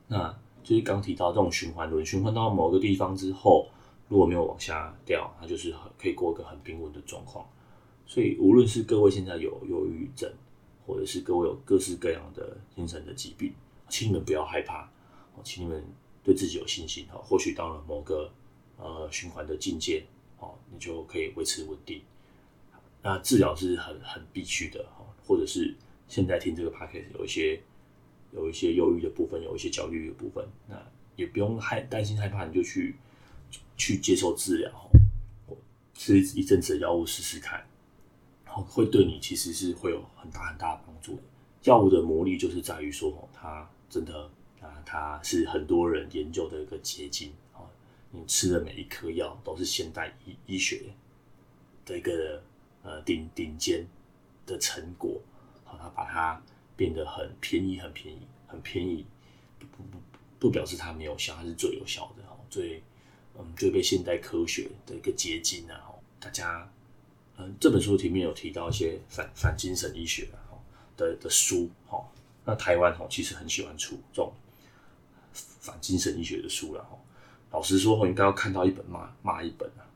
[0.07, 0.33] 那
[0.63, 3.67] 就是刚提到这种循环轮，循环到某个地方之后。
[4.09, 7.47] 如果没有往下掉，它就是很可以过一个很平稳的状况。
[8.07, 10.27] 所以，无论是各位现在有忧郁症，
[10.83, 13.53] 或者是各位有各式各样的精神的疾病，
[13.87, 14.85] 请你们不要害怕，
[15.35, 15.85] 哦请你们
[16.23, 17.05] 对自己有信心。
[17.13, 18.31] 哦或许到了某个
[18.77, 20.03] 呃循环的境界，
[20.39, 22.01] 哦，你就可以维持稳定。
[23.01, 24.85] 那治疗是很很必须的，
[25.25, 25.75] 或者是
[26.07, 27.61] 现在听这个 podcast 有一些
[28.31, 30.75] 有一些忧郁的部分，有一些焦虑的部分，那
[31.15, 32.95] 也不用害担心害怕，你就去。
[33.75, 34.91] 去接受治疗，
[35.93, 37.65] 吃一阵子的药物试试看，
[38.45, 41.21] 会对你其实是会有很大很大的帮助的。
[41.63, 47.63] 药物的魔力就是在于说，它真的啊，它是很多人研究的一个结晶啊。
[48.11, 50.83] 你吃的每一颗药都是现代医医学
[51.85, 52.43] 的一个
[52.83, 53.85] 呃顶顶尖
[54.45, 55.21] 的成果，
[55.63, 56.41] 好，他把它
[56.75, 59.05] 变得很便宜，很便宜，很便宜，
[59.59, 59.83] 不不
[60.39, 62.81] 不表示它没有效，它是最有效的，最。
[63.41, 65.79] 嗯，最被现代科学的一个结晶啊！
[66.19, 66.69] 大家，
[67.37, 70.27] 嗯，这本书里面有提到一些反反精神医学
[70.97, 72.03] 的的书哈。
[72.43, 74.33] 那台湾哈其实很喜欢出这种
[75.31, 76.97] 反精神医学的书了哈。
[77.51, 79.87] 老实说，我应该要看到一本骂骂一本啊。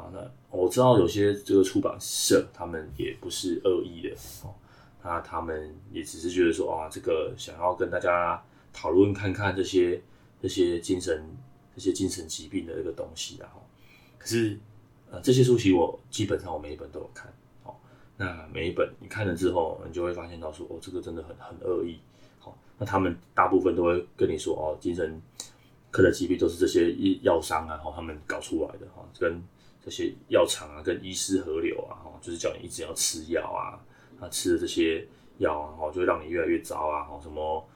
[0.00, 4.54] 好，那我知道有些这个出版社他们也不是恶意的哦，
[5.02, 10.02] 那他们也只是觉得说啊，这个想要跟大家讨论看看这些
[10.40, 11.24] 这些精神。
[11.72, 13.62] 这些精神疾病的这个东西，然后，
[14.18, 14.58] 可是，
[15.10, 17.32] 呃，这些书籍我基本上我每一本都有看，
[17.62, 17.72] 哦，
[18.16, 22.00] 那每一本你看了之后，你就会发现到说，哦，这个真的很很恶意，
[22.40, 25.22] 好，那他们大部分都会跟你说，哦，精神
[25.92, 29.40] 科的疾病都是这些药商啊，然后，他们搞出来的，哈，跟
[29.90, 33.74] 这些药厂啊，跟医师合流啊，哈，就是叫你一直要吃药啊，
[34.20, 35.04] 那吃的这些
[35.38, 37.68] 药啊，哈，就让你越来越糟啊，哈，什么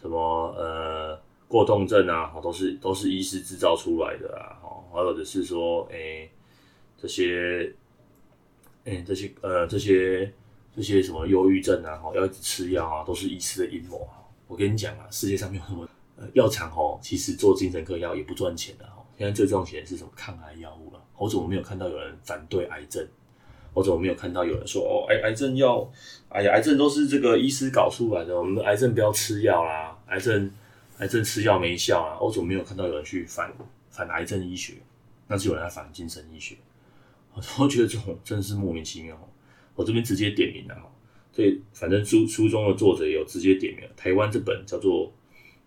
[0.00, 0.18] 什么
[0.56, 1.20] 呃。
[1.48, 4.60] 过动症啊，都是都是医师制造出来的啊，
[4.92, 6.30] 或者是说，诶、欸，
[6.98, 7.72] 这些，
[8.84, 10.30] 哎、这些，呃，这些
[10.76, 14.20] 这些什么忧郁症啊，要一直吃药啊，都是医师的阴谋啊。
[14.46, 15.88] 我跟你讲啊，世界上没有什么，
[16.34, 19.02] 药厂哦，其实做精神科药也不赚钱的哈。
[19.16, 21.02] 现在最赚钱的是什么抗癌药物了？
[21.18, 23.06] 我怎么没有看到有人反对癌症？
[23.74, 25.90] 我怎么没有看到有人说，哦，癌癌症要，
[26.28, 30.50] 哎呀，癌症都是这个医师搞出来的，我们的癌症不要吃药啦，癌症。
[30.98, 32.18] 癌症吃药没效啊！
[32.20, 33.54] 我怎么没有看到有人去反
[33.88, 34.74] 反癌症医学？
[35.28, 36.56] 那是有人在反精神医学。
[37.56, 39.16] 我觉得这种真是莫名其妙。
[39.76, 40.90] 我这边直接点名了哈，
[41.30, 43.88] 所以反正书书中的作者也有直接点名。
[43.96, 45.12] 台湾这本叫做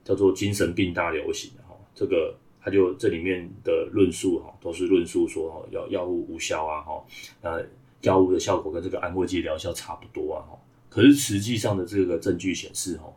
[0.04, 7.04] 叫做《精神病大流行》哈，这个他就这里面的论述哈，都是论述说哈药药物无效啊哈，
[7.42, 7.66] 呃
[8.02, 13.14] 药物的效果跟这个安慰剂疗效差不多啊哈，可是实际上的这个证据显示哈，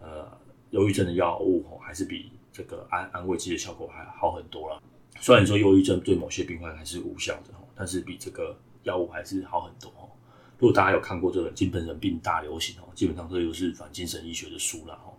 [0.00, 0.36] 呃。
[0.70, 4.82] 忧郁症的药物吼，还是比这个安安慰剂的效果还好很多了。
[5.20, 10.06] 虽然说忧郁症对某些病患还是无效的哈，但是比这个药物还是好很多哈。
[10.58, 15.14] 如果大家有看过这个精神病大流行哦，基本上这都是反精神医学的书了哦。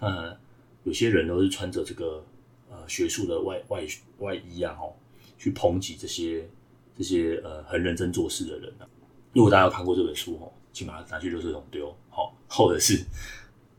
[0.00, 0.36] 那
[0.82, 2.22] 有些人都是穿着这个
[2.70, 3.86] 呃学术的外外
[4.18, 4.92] 外衣啊，哦，
[5.36, 6.48] 去抨击这些
[6.96, 8.86] 这些呃很认真做事的人啊。
[9.32, 13.04] 如果大家有看过这本书哦，请把它拿去垃圾桶丢，好，或者是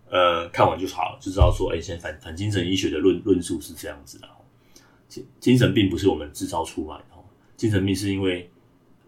[0.10, 4.28] 呃看完就好，就知道说，哎、现在反反精神医学的论论述是这样子的。
[5.08, 7.06] 精精神病不是我们制造出来的，
[7.58, 8.50] 精神病是因为。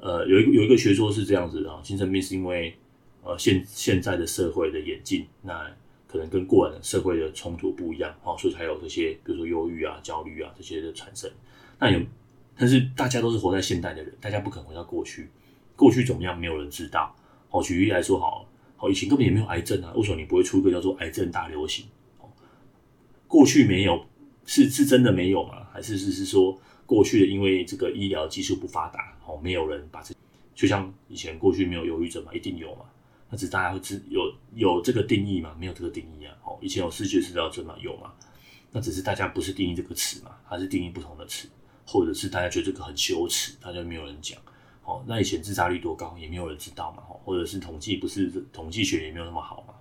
[0.03, 2.75] 呃，有一个有一个学说是这样子的啊，精神病是因为
[3.21, 5.71] 呃现现在的社会的演进，那
[6.11, 11.31] 可能跟过往的社会的冲突不一样，哦，所以才有这些，比如说忧郁啊、焦虑啊这些的产生。
[11.79, 12.01] 那有，
[12.57, 15.29] 但是大家都是活在现代的人，大家不可能回到过去，
[15.75, 17.15] 过去怎么样，没有人知道。
[17.49, 18.45] 好，举例来说，好，
[18.75, 21.85] 好，以前根本也没有癌症啊，为什么你不会出一个叫做癌症大流行？
[22.19, 22.27] 哦，
[23.27, 24.05] 过去没有，
[24.45, 25.65] 是是真的没有吗？
[25.71, 26.59] 还是是是说？
[26.85, 30.13] 过去的因为这个医疗技术不发达，哦，没有人把这，
[30.53, 32.81] 就像以前过去没有忧郁症嘛，一定有嘛，
[33.31, 38.11] 那只是大家会知有有这个定义嘛，没有这个定义啊，哦，以前有视觉失调症吗，有嘛，
[38.71, 41.47] 那只是大家不是定义这个词嘛，还是定义不同的词，
[41.87, 44.37] 或者是大家觉得这个很羞耻，大家没有人讲，
[44.83, 49.73] 哦，那以前自杀率多高也没有人知道嘛，或者是统计不是统计学也没有那么好嘛，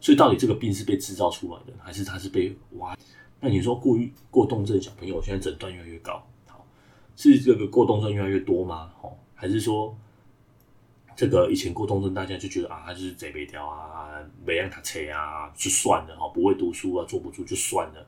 [0.00, 2.96] 所以到底这个病是被制造出来的，还是它是被挖？
[3.40, 6.26] 那你说过于过动症小朋友现在诊断越来越高？
[6.46, 6.66] 好
[7.14, 8.90] 是这个过动症越来越多吗？
[9.02, 9.94] 哦，还是说
[11.16, 14.10] 这个以前过动症大家就觉得啊，他就是贼北调啊，
[14.44, 18.06] 没让他车啊，就算了哈，不会读书啊，坐不住就算了。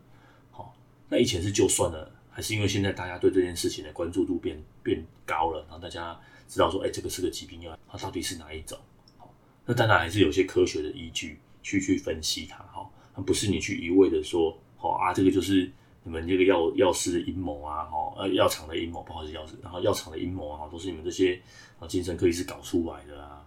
[0.50, 0.76] 好，
[1.08, 6.14] 那以前是就算了，还是因为现在大家对这件事情的关注度变变高了，然后大家
[6.46, 8.78] 知道说，哎，这个是个疾病，要它到底是哪一种？
[9.16, 15.72] 好，那当然还是有些科学的依据去去分析它，哈，那不是你去一味的说，好啊，这个就是。
[16.08, 21.38] 你们这个药药师的阴谋啊，哈，呃，药厂的阴谋，不好意思，药师，然后药厂的阴谋啊，都是你们这些
[21.78, 23.46] 啊精神科医师搞出来的啊。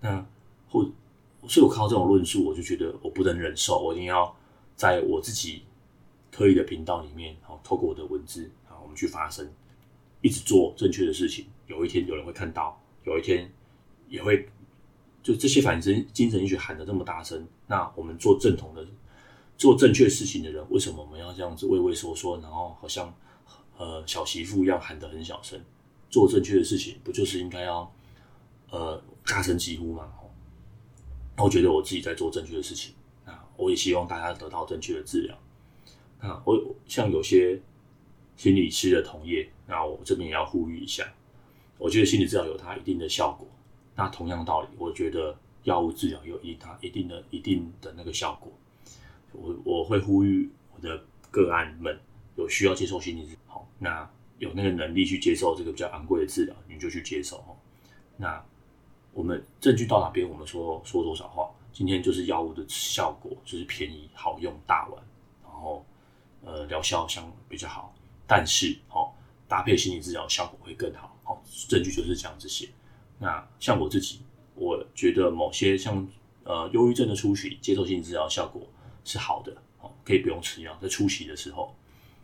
[0.00, 0.24] 那
[0.70, 0.88] 或，
[1.48, 4.32] 所以我看到这种论述，我就觉得我不能忍受，我一定要
[4.76, 5.64] 在我自己
[6.30, 9.44] 可以的频道里面，好，透过我的文字啊，我们去发声，
[10.20, 11.46] 一直做正确的事情。
[11.66, 13.50] 有一天有人会看到，有一天
[14.08, 14.48] 也会，
[15.20, 18.86] 就这些反正精神医学喊的这么大声，那我们做正统的。
[19.58, 23.14] 做正确事情的人，为什么我们要这样子畏畏缩缩，然后好像
[23.76, 25.60] 呃小媳妇一样喊得很小声？
[26.08, 27.92] 做正确的事情，不就是应该要
[28.70, 30.10] 呃大声疾呼吗？
[30.16, 30.24] 哦
[31.44, 32.94] 我觉得我自己在做正确的事情，
[33.24, 35.38] 那我也希望大家得到正确的治疗。
[36.20, 37.60] 那我像有些
[38.36, 41.12] 心理师的同业，那我这边也要呼吁一下，
[41.78, 43.46] 我觉得心理治疗有它一定的效果。
[43.94, 48.52] 那同样道理，我觉得药物治疗有一它一定的一定的那个效果。
[49.32, 51.98] 我我会呼吁我的个案们
[52.36, 57.56] 有需要接受心理治疗，那有那个能力去接受这个比较昂贵的治疗，你就去接受哈。
[58.16, 58.44] 那
[59.12, 61.50] 我们证据到哪边，我们说说多少话。
[61.72, 65.00] 今天就是药物的效果，就是便宜、好用、大碗，
[65.44, 65.84] 然后
[66.44, 67.94] 呃疗效相比较好，
[68.26, 69.14] 但是好
[69.46, 71.16] 搭配心理治疗效果会更好。
[71.22, 72.68] 好，证据就是讲这些。
[73.18, 74.20] 那像我自己，
[74.54, 76.08] 我觉得某些像
[76.42, 78.62] 呃忧郁症的初期接受心理治疗效果。
[79.08, 80.78] 是好的，哦，可以不用吃药。
[80.82, 81.74] 在初期的时候，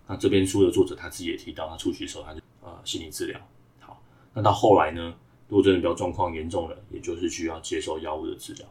[0.06, 3.40] 那这边书的作者他自己也提到，他初期的时候他就呃心理治疗。
[3.80, 4.02] 好，
[4.34, 5.14] 那到后来呢，
[5.48, 8.66] 如果真的比较状况严重了，也就是需要接受药物的治疗。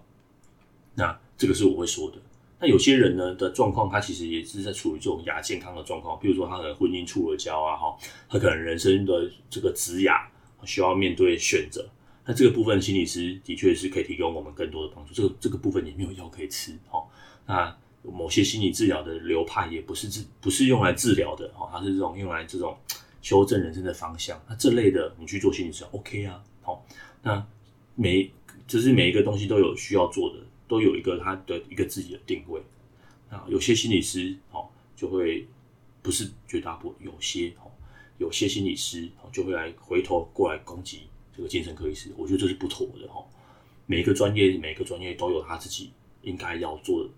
[0.94, 2.18] 那这个是我会说的。
[2.60, 7.98] 那有些人呢的状况，他其实也是在处于这种亚健康的状况，比如说他的婚姻处了交啊，哈，
[8.30, 10.24] 他可能人生的这个职涯
[10.64, 11.90] 需要面对选择。
[12.26, 15.14] 那这个部分心理师的确是可以提供我们更多的帮助。
[15.16, 17.04] 这个这个部分也没有药可以吃，哈，
[17.48, 17.76] 那。
[18.04, 22.78] 某些心理治疗的流派也不是治，不是用来治疗的哦，它是这种用来这种
[23.22, 24.42] 修正人生的方向。
[24.48, 26.86] 那这类的你去做心理治疗，OK 啊，好。
[27.22, 27.46] 那
[27.96, 28.30] 每
[28.68, 32.62] 就是每一个东西都有需要做的，都有一个它的一个自己的定位。
[33.30, 35.48] 啊，有些心理师哦就会
[36.02, 37.72] 不是绝大部分，有些哦
[38.18, 41.04] 有些心理师哦就会来回头过来攻击
[41.36, 43.24] 这个精神科医师，我觉得这是不妥的哈。
[43.86, 47.10] 每一个专业每个专业都有他自己应该要做的。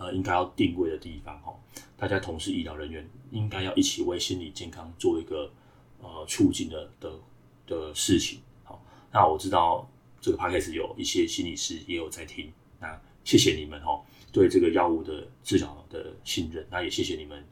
[0.00, 1.54] 呃，应该要定位的地方哈，
[1.94, 5.52] 大家同是医疗人员，应该要一起为心理健康做一个
[6.00, 7.12] 呃促进的的
[7.66, 8.40] 的事情。
[8.64, 8.82] 好，
[9.12, 9.86] 那我知道
[10.18, 17.44] 这个 podcast 有一些心理师也有在听，那谢谢你们哈，对这个药物的治疗的信任，那也谢谢你们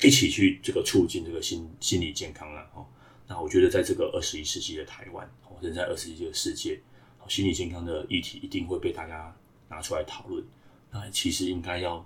[0.00, 2.82] 一起去这个促进这个心心理健康了哈。
[3.28, 5.30] 那我觉得在这个二十一世纪的台湾，
[5.60, 6.80] 人在二十一世纪的世界，
[7.28, 9.36] 心理健康的议题一定会被大家
[9.68, 10.42] 拿出来讨论。
[10.90, 12.04] 那其实应该要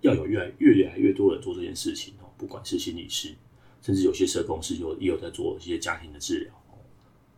[0.00, 3.34] 要有越来越越来越多人做这件事情哦，不管是心理师，
[3.82, 6.52] 甚至有些社工师有也有在做一些家庭的治疗，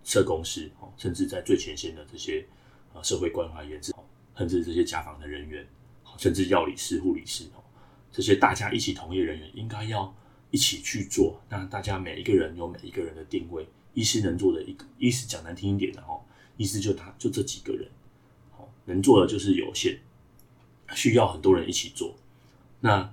[0.04, 2.46] 社工师哦，甚至在最前线的这些
[2.94, 3.80] 啊社会关怀员，
[4.36, 5.66] 甚至这些家访的人员，
[6.16, 7.62] 甚至药理师、护理师哦，
[8.12, 10.14] 这些大家一起同业人员应该要
[10.50, 11.40] 一起去做。
[11.48, 16.20] 那大家每一个人有每一个人的定位，医师能做的一个，医师讲难听一点的哦，
[16.56, 17.88] 医师就他就这几个人，
[18.84, 19.98] 能做的就是有限，
[20.94, 22.14] 需要很多人一起做。
[22.80, 23.12] 那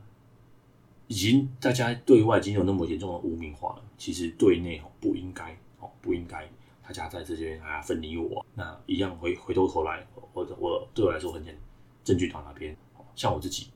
[1.08, 6.50] 已经大家对外已经有那么严重的污名化了，其实对内哦不应该哦不应该，
[6.84, 11.62] 大家在这边啊分你我，那一样回回头头来，我我对我来说很简单，
[12.04, 12.76] 证据到哪边？
[13.16, 13.68] 像我自己，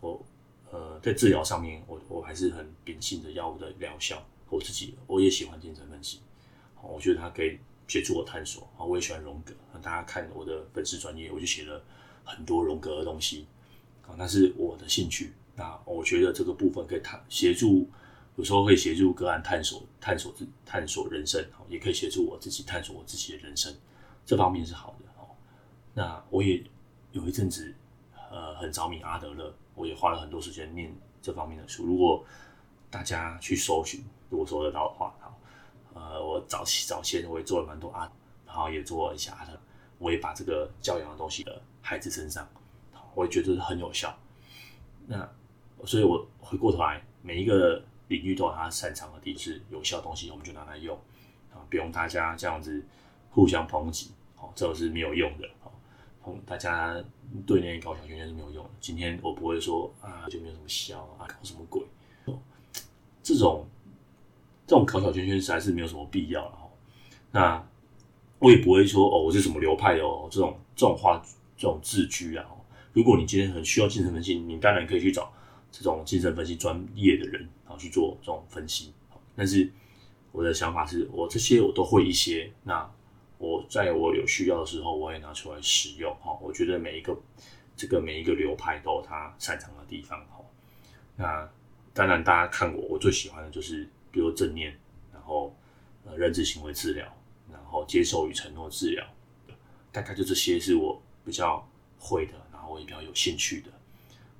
[0.00, 0.24] 我
[0.70, 6.20] 呃在治疗上面，我我还是很秉性的药物的疗效，我自己我也喜欢精神分析，
[6.82, 9.52] 我觉得它可以协助我探索啊，我也喜欢荣格，
[9.82, 11.82] 大家看我的本事专业，我就写了
[12.26, 13.46] 很多荣格的东西
[14.06, 15.32] 啊，那是我的兴趣。
[15.54, 17.88] 那我觉得这个部分可以探协助，
[18.34, 23.74] 有时候会协助个案探索、探索自探索人生，也可以协助我自己探索我自己的人生，
[24.26, 25.28] 这方面是好的哦。
[25.94, 26.62] 那我也
[27.12, 27.74] 有一阵子
[28.30, 31.86] 呃很着迷阿德勒，我也花了很多时间念这方面的书。
[31.86, 32.22] 如果
[32.90, 35.40] 大家去搜寻，如果搜得到的话，好，
[35.94, 38.00] 呃，我早期早先我也做了蛮多阿，
[38.46, 39.58] 然后也做了一下阿德，
[39.98, 42.44] 我也把这个教养的东西的孩子身上，
[43.14, 44.12] 我也觉得很有效。
[45.06, 45.16] 那
[45.84, 50.98] 所以，我回过头来，每一个领域都有他擅长的地方，有效东西，我们就拿来用
[51.52, 52.84] 啊，不用大家这样子
[53.30, 55.48] 互相抨击，哦，这是没有用的，
[56.24, 57.00] 哦，大家
[57.46, 58.70] 对那些搞小圈圈是没有用的。
[58.80, 61.80] 今天我不会说啊，就没有什么效啊，搞什么鬼，
[63.22, 63.64] 这种
[64.66, 66.68] 这种搞小圈圈实在是没有什么必要了哈。
[67.30, 67.68] 那
[68.40, 71.22] 我也不会说哦，我是什么流派哦，这种这种话，
[71.56, 72.46] 这种自居啊。
[72.92, 75.32] 如果你今天很需要精神分析，你当然可以去找。
[75.68, 78.94] 这种精神分析专业的人，然后去做这种分析。
[79.34, 79.70] 但是
[80.32, 82.50] 我的想法是我这些我都会一些。
[82.62, 82.88] 那
[83.36, 86.14] 我在我有需要的时候，我也拿出来使用。
[86.22, 87.14] 哈，我觉得每一个
[87.76, 90.18] 这个每一个流派都有他擅长的地方。
[90.28, 90.42] 哈，
[91.16, 91.50] 那
[91.92, 94.74] 当然大家看过，我最喜欢的就是比如正念，
[95.12, 95.54] 然后
[96.06, 97.04] 呃认知行为治疗，
[97.52, 99.04] 然后接受与承诺治疗，
[99.92, 101.68] 大概就这些是我比较
[101.98, 103.68] 会的，然后我也比较有兴趣的。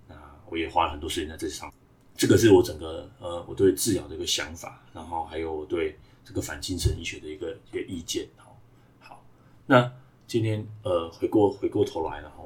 [0.08, 0.14] 那
[0.48, 1.70] 我也花了很多时间在这上，
[2.16, 8.28] 这个是我整个呃我对治疗的一个想法，然后还有我对这个反精神医学的一个一个意见。
[8.36, 8.56] 好，
[9.00, 9.24] 好，
[9.66, 9.92] 那
[10.28, 12.44] 今天呃回过回过头来了哈，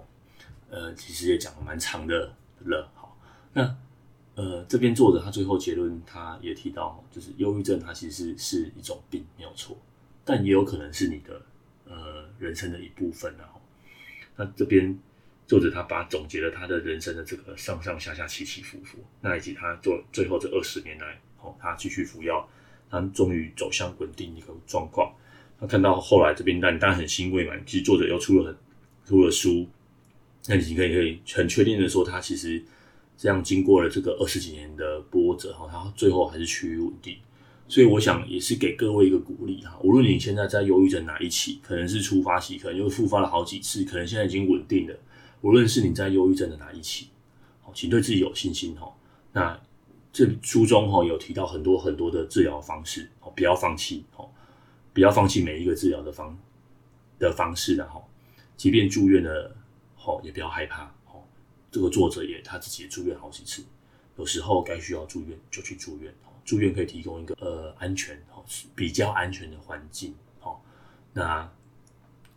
[0.70, 2.90] 呃其实也讲了蛮长的了。
[2.94, 3.16] 好，
[3.52, 3.76] 那
[4.36, 9.76] 呃这边作者他最后结论他也提到，就是忧郁症它其实是一种病没有错，
[10.24, 11.42] 但也有可能是你的
[11.84, 13.36] 呃人生的一部分。
[13.36, 13.59] 然后
[14.36, 14.98] 那这边。
[15.46, 22.48] 作者他把总结了他的人生的这个上上下下起起伏伏，那以及他做最后这二十年来，哦，他继续服药，
[22.88, 25.12] 他终于走向稳定一个状况。
[25.58, 27.52] 他看到后来这边，但当然很欣慰嘛。
[27.66, 28.56] 其实作者又出了很
[29.04, 29.66] 出了书，
[30.46, 32.62] 那你可以可以很确定的说，他其实
[33.16, 37.16] 这样经过了这个二十几年的波折，哈，他最后还是趋于稳定。
[37.70, 44.94] 所以我想也是给各位一个鼓励哈，无论你现在在忧郁症哪一期，可能是初发期，可能又复发了好几次，可能现在已经稳定了。
[45.40, 47.10] 无论是你在忧郁症的哪一期，
[47.62, 48.92] 好，请对自己有信心哈。
[49.32, 49.56] 那
[50.12, 54.28] 这书中哈有提到很多很多的治疗方式，哦，不要放弃哦，
[54.92, 56.36] 不要放弃每一个治疗的方
[57.20, 58.02] 的方式的哈。
[58.56, 59.56] 即便住院了，
[60.04, 61.22] 哦，也不要害怕哦。
[61.70, 63.62] 这个作者也他自己也住院好几次，
[64.16, 66.12] 有时候该需要住院就去住院，
[66.44, 70.58] 住院可以提供一个呃安全哦比较安全的环境哦。
[71.12, 71.50] 那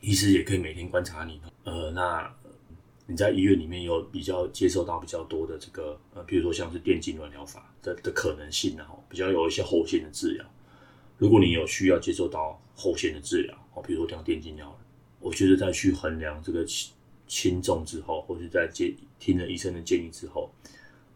[0.02, 2.34] 医师也可以每天观察你，呃，那。
[3.06, 10.46] 你在医院里面有比较接受到比较多的这个呃，比如说像是电痙攣疗法的的可能性，然后比较有一些后线的治疗。
[11.18, 14.66] 如果你有需要接受到后线的治疗，哦，比如说像电痙攣，
[15.20, 16.94] 我觉得在去衡量这个轻
[17.28, 20.50] 轻重之后，或是在接听了医生的建议之后，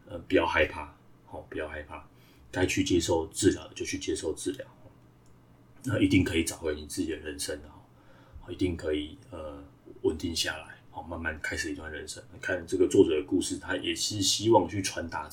[0.06, 0.94] 呃，不要害怕，
[1.30, 2.06] 哦，不要害怕，
[2.50, 4.66] 该去接受治疗就去接受治疗，
[5.84, 9.62] 那一定可以找回你自己的人生的，哦，一定可以呃
[10.02, 10.76] 稳定下来。
[10.90, 12.20] 好慢慢开始一段人生。
[12.40, 15.30] 看这个作者的故事，他也是希望去传达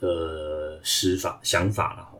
[0.00, 2.18] 的思法想法了哈。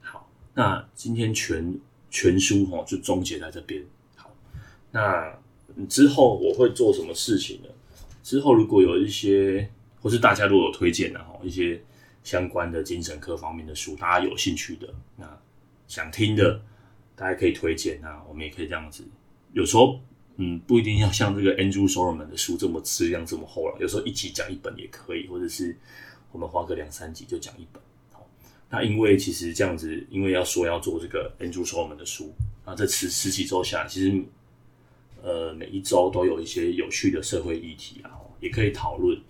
[0.00, 1.76] 好，那今天全
[2.08, 3.84] 全书哈就终结在这边。
[4.14, 4.30] 好，
[4.92, 5.36] 那
[5.88, 7.68] 之后我会做什么事情呢？
[8.22, 9.68] 之后如果有一些，
[10.00, 11.82] 或是大家如果有推荐的哈，一些
[12.22, 15.38] 相关的精神科方面的书，大家有兴趣的，那
[15.88, 16.60] 想听的，
[17.14, 18.02] 大家可以推荐。
[18.04, 19.04] 啊我们也可以这样子，
[19.52, 20.00] 有时候。
[20.42, 25.76] 嗯，不一定要像这个 Andrew Solomon 的书这么质量这么厚了，有时候一集讲一本也可以，或者是
[26.32, 27.82] 我们花个两三集就讲一本。
[28.10, 28.26] 好，
[28.70, 32.32] 那因为其实这样子，因为要说要做这个 Andrew Solomon 的书，
[32.64, 34.24] 那这十十几周下来，其实
[35.22, 39.20] 呃每一周都有一些有趣的社会议题啊，也可以讨论。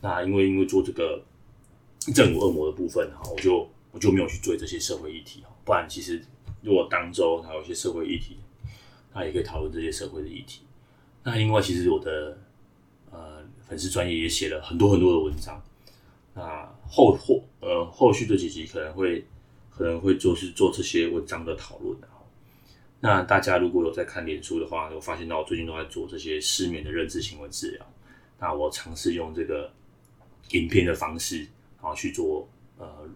[0.00, 1.22] 那因为因为做这个
[2.12, 6.22] 正午恶魔的部分哈，我就我就没有去追这些社会议题哈，不然其实
[6.62, 8.38] 如果当周还有一些社会议题，
[9.12, 10.62] 那也可以讨论这些社会的议题。
[11.22, 12.38] 那另外其实我的
[13.10, 15.62] 呃粉丝专业也写了很多很多的文章。
[16.34, 19.24] 那后后呃后续这几集可能会
[19.70, 21.96] 可能会做是做这些文章的讨论。
[23.00, 27.86] 那大家如果有在看脸书的话，有发现到我最近都在做这些失眠的认知行为治疗。
[28.38, 29.70] 那我尝试用这个
[30.52, 31.46] 影片的方式，
[31.84, 33.06] 然后去做呃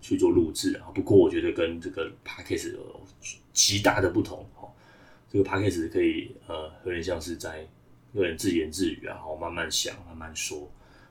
[0.00, 0.90] 去做录制啊。
[0.92, 3.00] 不过我觉得跟这个 Podcast 有
[3.52, 4.68] 极大的不同哦。
[5.30, 7.64] 这个 Podcast 可以呃有点像是在
[8.12, 10.68] 有点自言自语啊，然后慢慢想慢慢说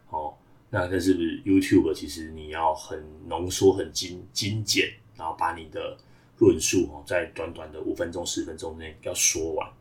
[0.09, 0.33] 哦。
[0.69, 5.97] 那但是 YouTube 其实你要很浓缩、很精精简，然后把你的
[6.39, 9.71] 论述哦，在短短的五分钟、十分钟内要说完，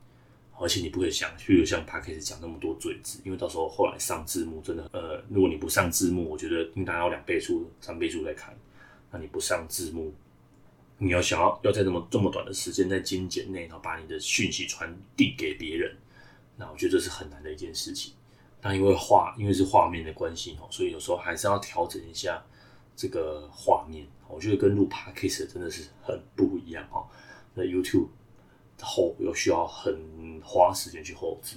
[0.60, 8.56] 而且你不可以想，譬如像 Podcast 讲那么多嘴字，因为到时候后来上字幕真的，呃，如果你不上字幕，我觉得应该要两倍速、三倍速在看。
[9.10, 10.12] 那你不上字幕，
[10.98, 15.96] 你要想要要在这么这么短的时间在精简内，然后把你的讯息传递给别人，
[16.56, 18.12] 那我觉得这是很难的一件事情。
[18.62, 22.42] 那因为画，因为是画面的关系哦，所以有时候还是要调整一下
[22.96, 24.06] 这个画面。
[24.26, 27.06] 我觉得跟录 Podcast 真的是很不一样哦。
[27.54, 28.08] 那 YouTube
[28.80, 31.56] 后又需要很花时间去后置，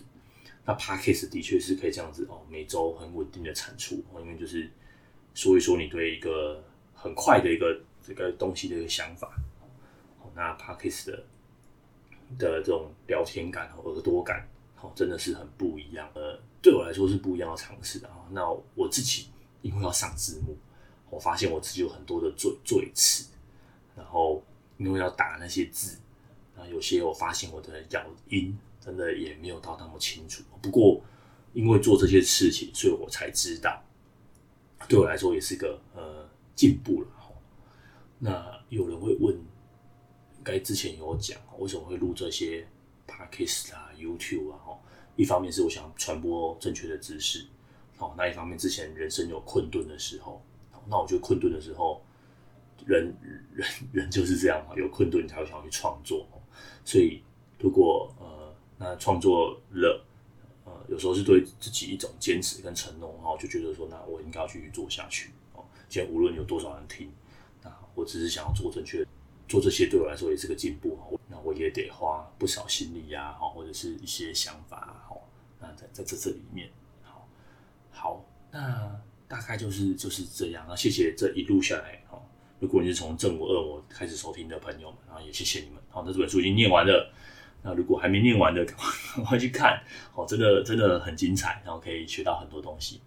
[0.66, 4.70] 那 Podcast 的确是可以这样子哦，每周很稳定的产出哦，因为就是
[5.34, 6.64] 说一说你对一个
[6.94, 9.36] 很快的一个这个东西的一个想法
[10.22, 10.30] 哦。
[10.36, 11.24] 那 Podcast 的
[12.38, 14.48] 的这种聊天感和耳朵感。
[14.80, 16.08] 哦，真的是很不一样。
[16.14, 18.12] 呃，对我来说是不一样的尝试啊。
[18.30, 19.26] 那我自己
[19.64, 20.56] 因为要上字幕，
[21.10, 23.28] 我发现我自己有很多的赘赘词，
[23.96, 24.46] 然后
[24.78, 25.98] 因为要打那些字，
[26.58, 30.44] 那，有些我发现我的咬音真的也没有到那么清楚。
[30.62, 31.00] 不过
[31.54, 33.82] 因为做这些事情，所以我才知道，
[34.90, 37.08] 对我来说也是个呃进步了。
[38.20, 39.40] 那有人会问，
[40.44, 42.68] 该之前有讲，为什么会录这些
[43.08, 44.80] ？Podcast 啊，YouTube 啊，哈，
[45.16, 47.46] 一方面是我想传播正确的知识，
[48.00, 50.44] 哦，那一方面之前人生有困顿的时候，
[50.88, 52.04] 那我觉得困顿的时候，
[52.88, 53.16] 人
[53.54, 56.28] 人人就是这样嘛，有困顿你才会想要去创作，
[56.86, 57.22] 所以
[57.60, 60.04] 如果呃，那创作了，
[60.66, 67.12] 呃，有时候是对自己一种坚持跟承诺，然后就觉得说，那我应该要继续做下去，哦，今天无论有多少人听，
[67.64, 69.06] 那我只是想要做正确。
[69.50, 71.00] 做这些对我来说也是个进步，
[71.30, 75.16] 那我也得花不少心力呀，哈，或者是一些想法，哈，
[75.62, 76.70] 那在在这这里面，
[77.02, 77.26] 好，
[77.90, 78.94] 好，那
[79.26, 82.04] 大概就是就是这样，那谢谢这一路下来，
[82.60, 87.12] 如果你是从正午恶魔开始收听的朋友们，然后也谢谢你们，好，那这本书已经念完了，
[87.62, 88.76] 那如果还没念完的，赶
[89.26, 89.82] 快去看，
[90.16, 93.02] 哦，真的真的很精彩，然后可以学到很多东西。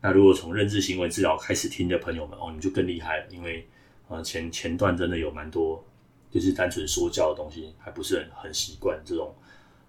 [0.00, 3.66] 那如果从认知行为治疗开始听的朋友们，哦，你就更厉害了，因为。
[4.06, 5.82] 呃，前前段真的有蛮多，
[6.30, 9.34] 就是单纯说教的东西，还不是很很习惯这种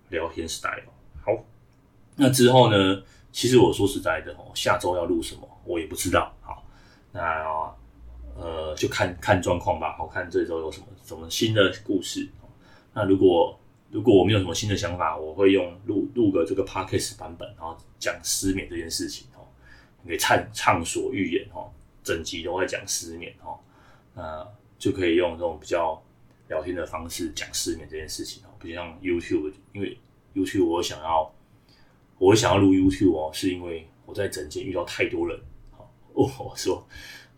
[0.07, 0.85] 聊天 style。
[1.21, 1.43] 好，
[2.15, 3.03] 那之后呢？
[3.33, 6.33] 其实我说实在的哦，下周要录什么我也不知道。
[6.39, 6.65] 好，
[7.11, 7.19] 那
[8.35, 9.95] 呃就看看状况吧。
[9.97, 12.27] 好，看这周有什么什么新的故事。
[12.93, 13.59] 那如果
[13.91, 19.47] 如果我没有什么新的想法，我会用录录个这个 podcast 版本，然后讲失眠这件事情哦，
[20.01, 21.71] 你可以畅畅所欲言哦，
[22.03, 23.57] 整集都会讲失眠哦。
[24.13, 24.45] 那
[24.77, 26.01] 就可以用这种比较
[26.47, 29.97] 聊天的方式讲失眠这件事情哦，不像 YouTube，因为
[30.33, 31.33] YouTube 我想要，
[32.17, 35.39] 我想要录 YouTube 哦，是因为我在诊间遇到太多人，
[35.77, 36.85] 哦，我说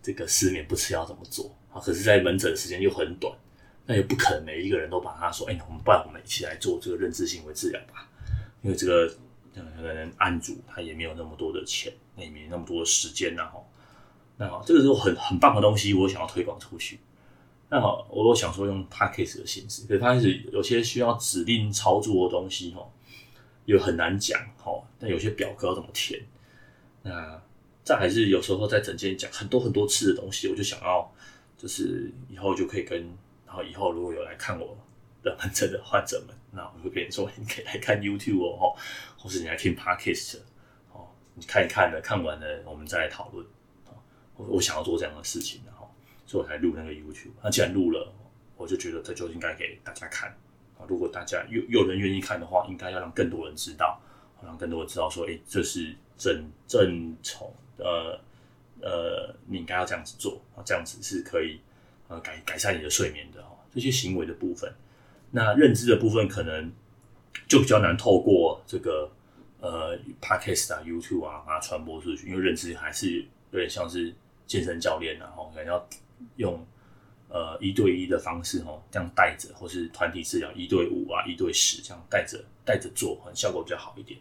[0.07, 1.81] 这个失眠不吃药怎么做啊？
[1.81, 3.37] 可是，在门诊的时间又很短，
[3.85, 8.09] 那也不可能每一个人都把他说，哎，我们不然我们一起来做这个认知行为治疗吧，
[8.61, 9.05] 因为这个
[9.53, 13.61] 可能案主他也没有那么多的钱，那也没那么多的时间呐，哈。
[14.37, 17.01] 那好，这个是很很棒的东西，我想要推广出去。
[17.67, 22.87] 那好，我想说用 Podcast 的形式，可是 Podcast 有些需要指令操作的东西，哈，
[23.65, 24.81] 又很难讲，哈。
[24.97, 26.21] 但有些表格要怎么填？
[27.03, 27.41] 那
[27.87, 31.09] 再还是有时候在整间讲很多很多次的东西，我就想要，
[31.57, 32.99] 就是以后就可以跟，
[33.45, 34.77] 然后以后如果有来看我
[35.23, 38.75] 的门诊的患者们，那我就跟你说，你可以来看 YouTube 哦，
[39.17, 40.39] 或是你来听 Podcast
[40.91, 43.45] 哦，你看一看的，看完了我们再来讨论。
[44.35, 45.89] 我我想要做这样的事情，然后，
[46.25, 47.31] 所以我才录那个 YouTube。
[47.41, 48.13] 那既然录了，
[48.57, 50.29] 我就觉得这就应该给大家看
[50.77, 50.83] 啊。
[50.89, 53.97] 如果大家有有人愿意看的话，应该要让更多人知道，
[54.43, 58.19] 让更多人知道说，哎，这是正正从呃
[58.81, 61.59] 呃，你应该要这样子做啊，这样子是可以
[62.07, 63.57] 呃改改善你的睡眠的哦。
[63.73, 64.73] 这些行为的部分，
[65.31, 66.71] 那认知的部分可能
[67.47, 69.11] 就比较难透过这个
[69.59, 74.13] 呃 Podcast 啊、YouTube 啊把它传播出去，因为认知还是有点像是
[74.45, 75.87] 健身教练然后可能要
[76.37, 76.65] 用
[77.29, 84.19] 呃一对一的方式哦，这样带着，或是团体治疗一对五啊、一对十这样带着带着做，效果比较好一点。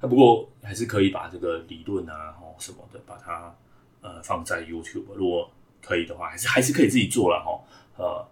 [0.00, 3.54] 那不过还是可以把这个理论啊、什么的，把它
[4.00, 5.50] 呃放在 YouTube，如果
[5.82, 7.60] 可以的话，还是还是可以自己做了哈。
[7.96, 8.26] 呃，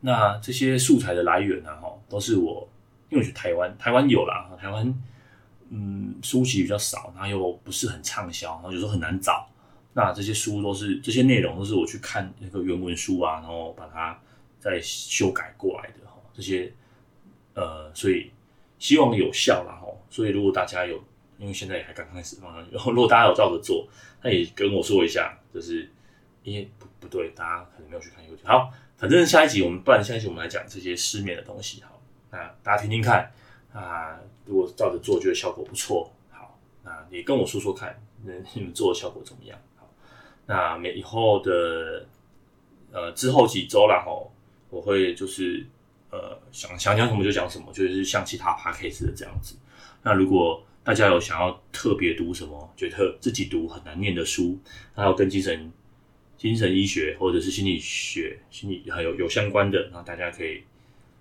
[0.00, 2.68] 那这些素材的来源呢，哈，都是我
[3.10, 5.02] 因为去台湾，台湾有啦，台湾
[5.70, 9.48] 嗯书籍比较少，然后又不是很畅销，然后有时候很难找。
[9.92, 14.18] 那这些书都是这些内容都是我去看那个原文书啊，然后把它
[14.58, 16.14] 再修改过来的哈。
[16.32, 16.72] 这些
[17.54, 18.30] 呃，所以
[18.78, 19.86] 希望有效啦哈。
[20.10, 21.02] 所以如果大家有，
[21.38, 23.86] 因为现在也还刚开始嘛，然后如果大家有照着做，
[24.22, 25.90] 那也跟我说一下，就是
[26.42, 28.46] 因为不不对，大家可能没有去看 YouTube。
[28.46, 28.72] 好。
[28.96, 31.82] 反正下一集我们，不然下一集我们来讲这些失眠的东西。
[31.82, 33.28] 好，那大家听听看
[33.72, 39.58] 啊，如果照着做，觉得效果不错，好，那你跟我说说看，那你们做的效果怎么样？
[39.76, 39.90] 好，
[40.46, 42.06] 那每以后的
[42.92, 44.32] 呃之后几周然后，
[44.70, 45.66] 我会就是
[46.10, 49.56] 呃想想讲什么就讲什么，就是像其他 podcast 的这样子。
[50.02, 54.58] 那如果大家有想要特别读什么，觉得自己读很难念的书，
[54.94, 55.72] 还有跟精神。
[56.36, 60.62] 精神医学或者是心理学、心理还有有相关的，那大家可以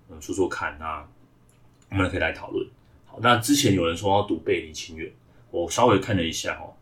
[0.09, 1.07] 嗯说说看啊，
[1.89, 2.68] 我们可以来讨论。
[3.05, 5.07] 好，那之前有人说要读《背离情缘》，
[5.49, 6.74] 我稍微看了一下哦，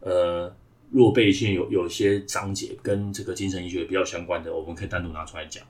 [0.00, 0.54] 呃，
[0.90, 5.64] 若背离亲缘有有一些章节跟这个精神医学比较相关的，我们可以单独拿出来讲。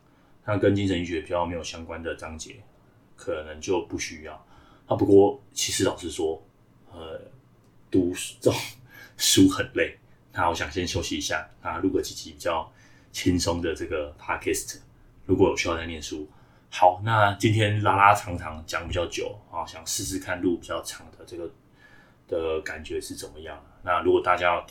[0.46, 2.56] 那跟精神医学比较没有相关的章节，
[3.14, 4.32] 可能就不需要。
[4.86, 6.42] 啊，不过其实老实说，
[6.97, 7.20] 呃，
[7.90, 8.59] 读这种
[9.18, 9.99] 书很累。
[10.32, 12.72] 那我想先休息一下那，录个几集比较
[13.12, 14.78] 轻松的这个 podcast。
[15.26, 16.26] 如果有需要再念书，
[16.70, 21.51] 好，那今天拉拉长长讲比较久啊，想试试看录比较长的这个
[22.26, 23.62] 的感觉是怎么样。
[23.82, 24.64] 那如果大家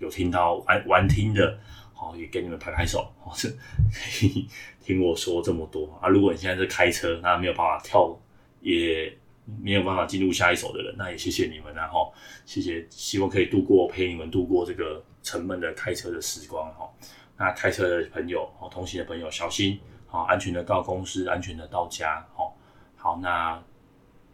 [0.00, 1.56] 有听到玩玩听的，
[1.94, 4.48] 好，也给你们拍拍手，好，是可以
[4.82, 6.08] 听我说这么多啊。
[6.08, 8.18] 如果你现在在开车，那没有办法跳，
[8.60, 9.16] 也。
[9.60, 12.12] 没有办法进入下一首的人，那也谢谢你们，然后
[12.44, 16.88] 谢谢，希望可以度过陪你们度过这个沉闷的开车的时光哈。
[17.36, 22.56] 那开车的朋友，哦，同行的朋友小心，好，安全的到公司，安全的到家，好，
[22.96, 23.62] 好，那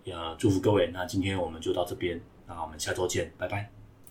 [0.07, 3.76] 呃祝福各位，那今天我们就到这边，那我们下周见，拜拜。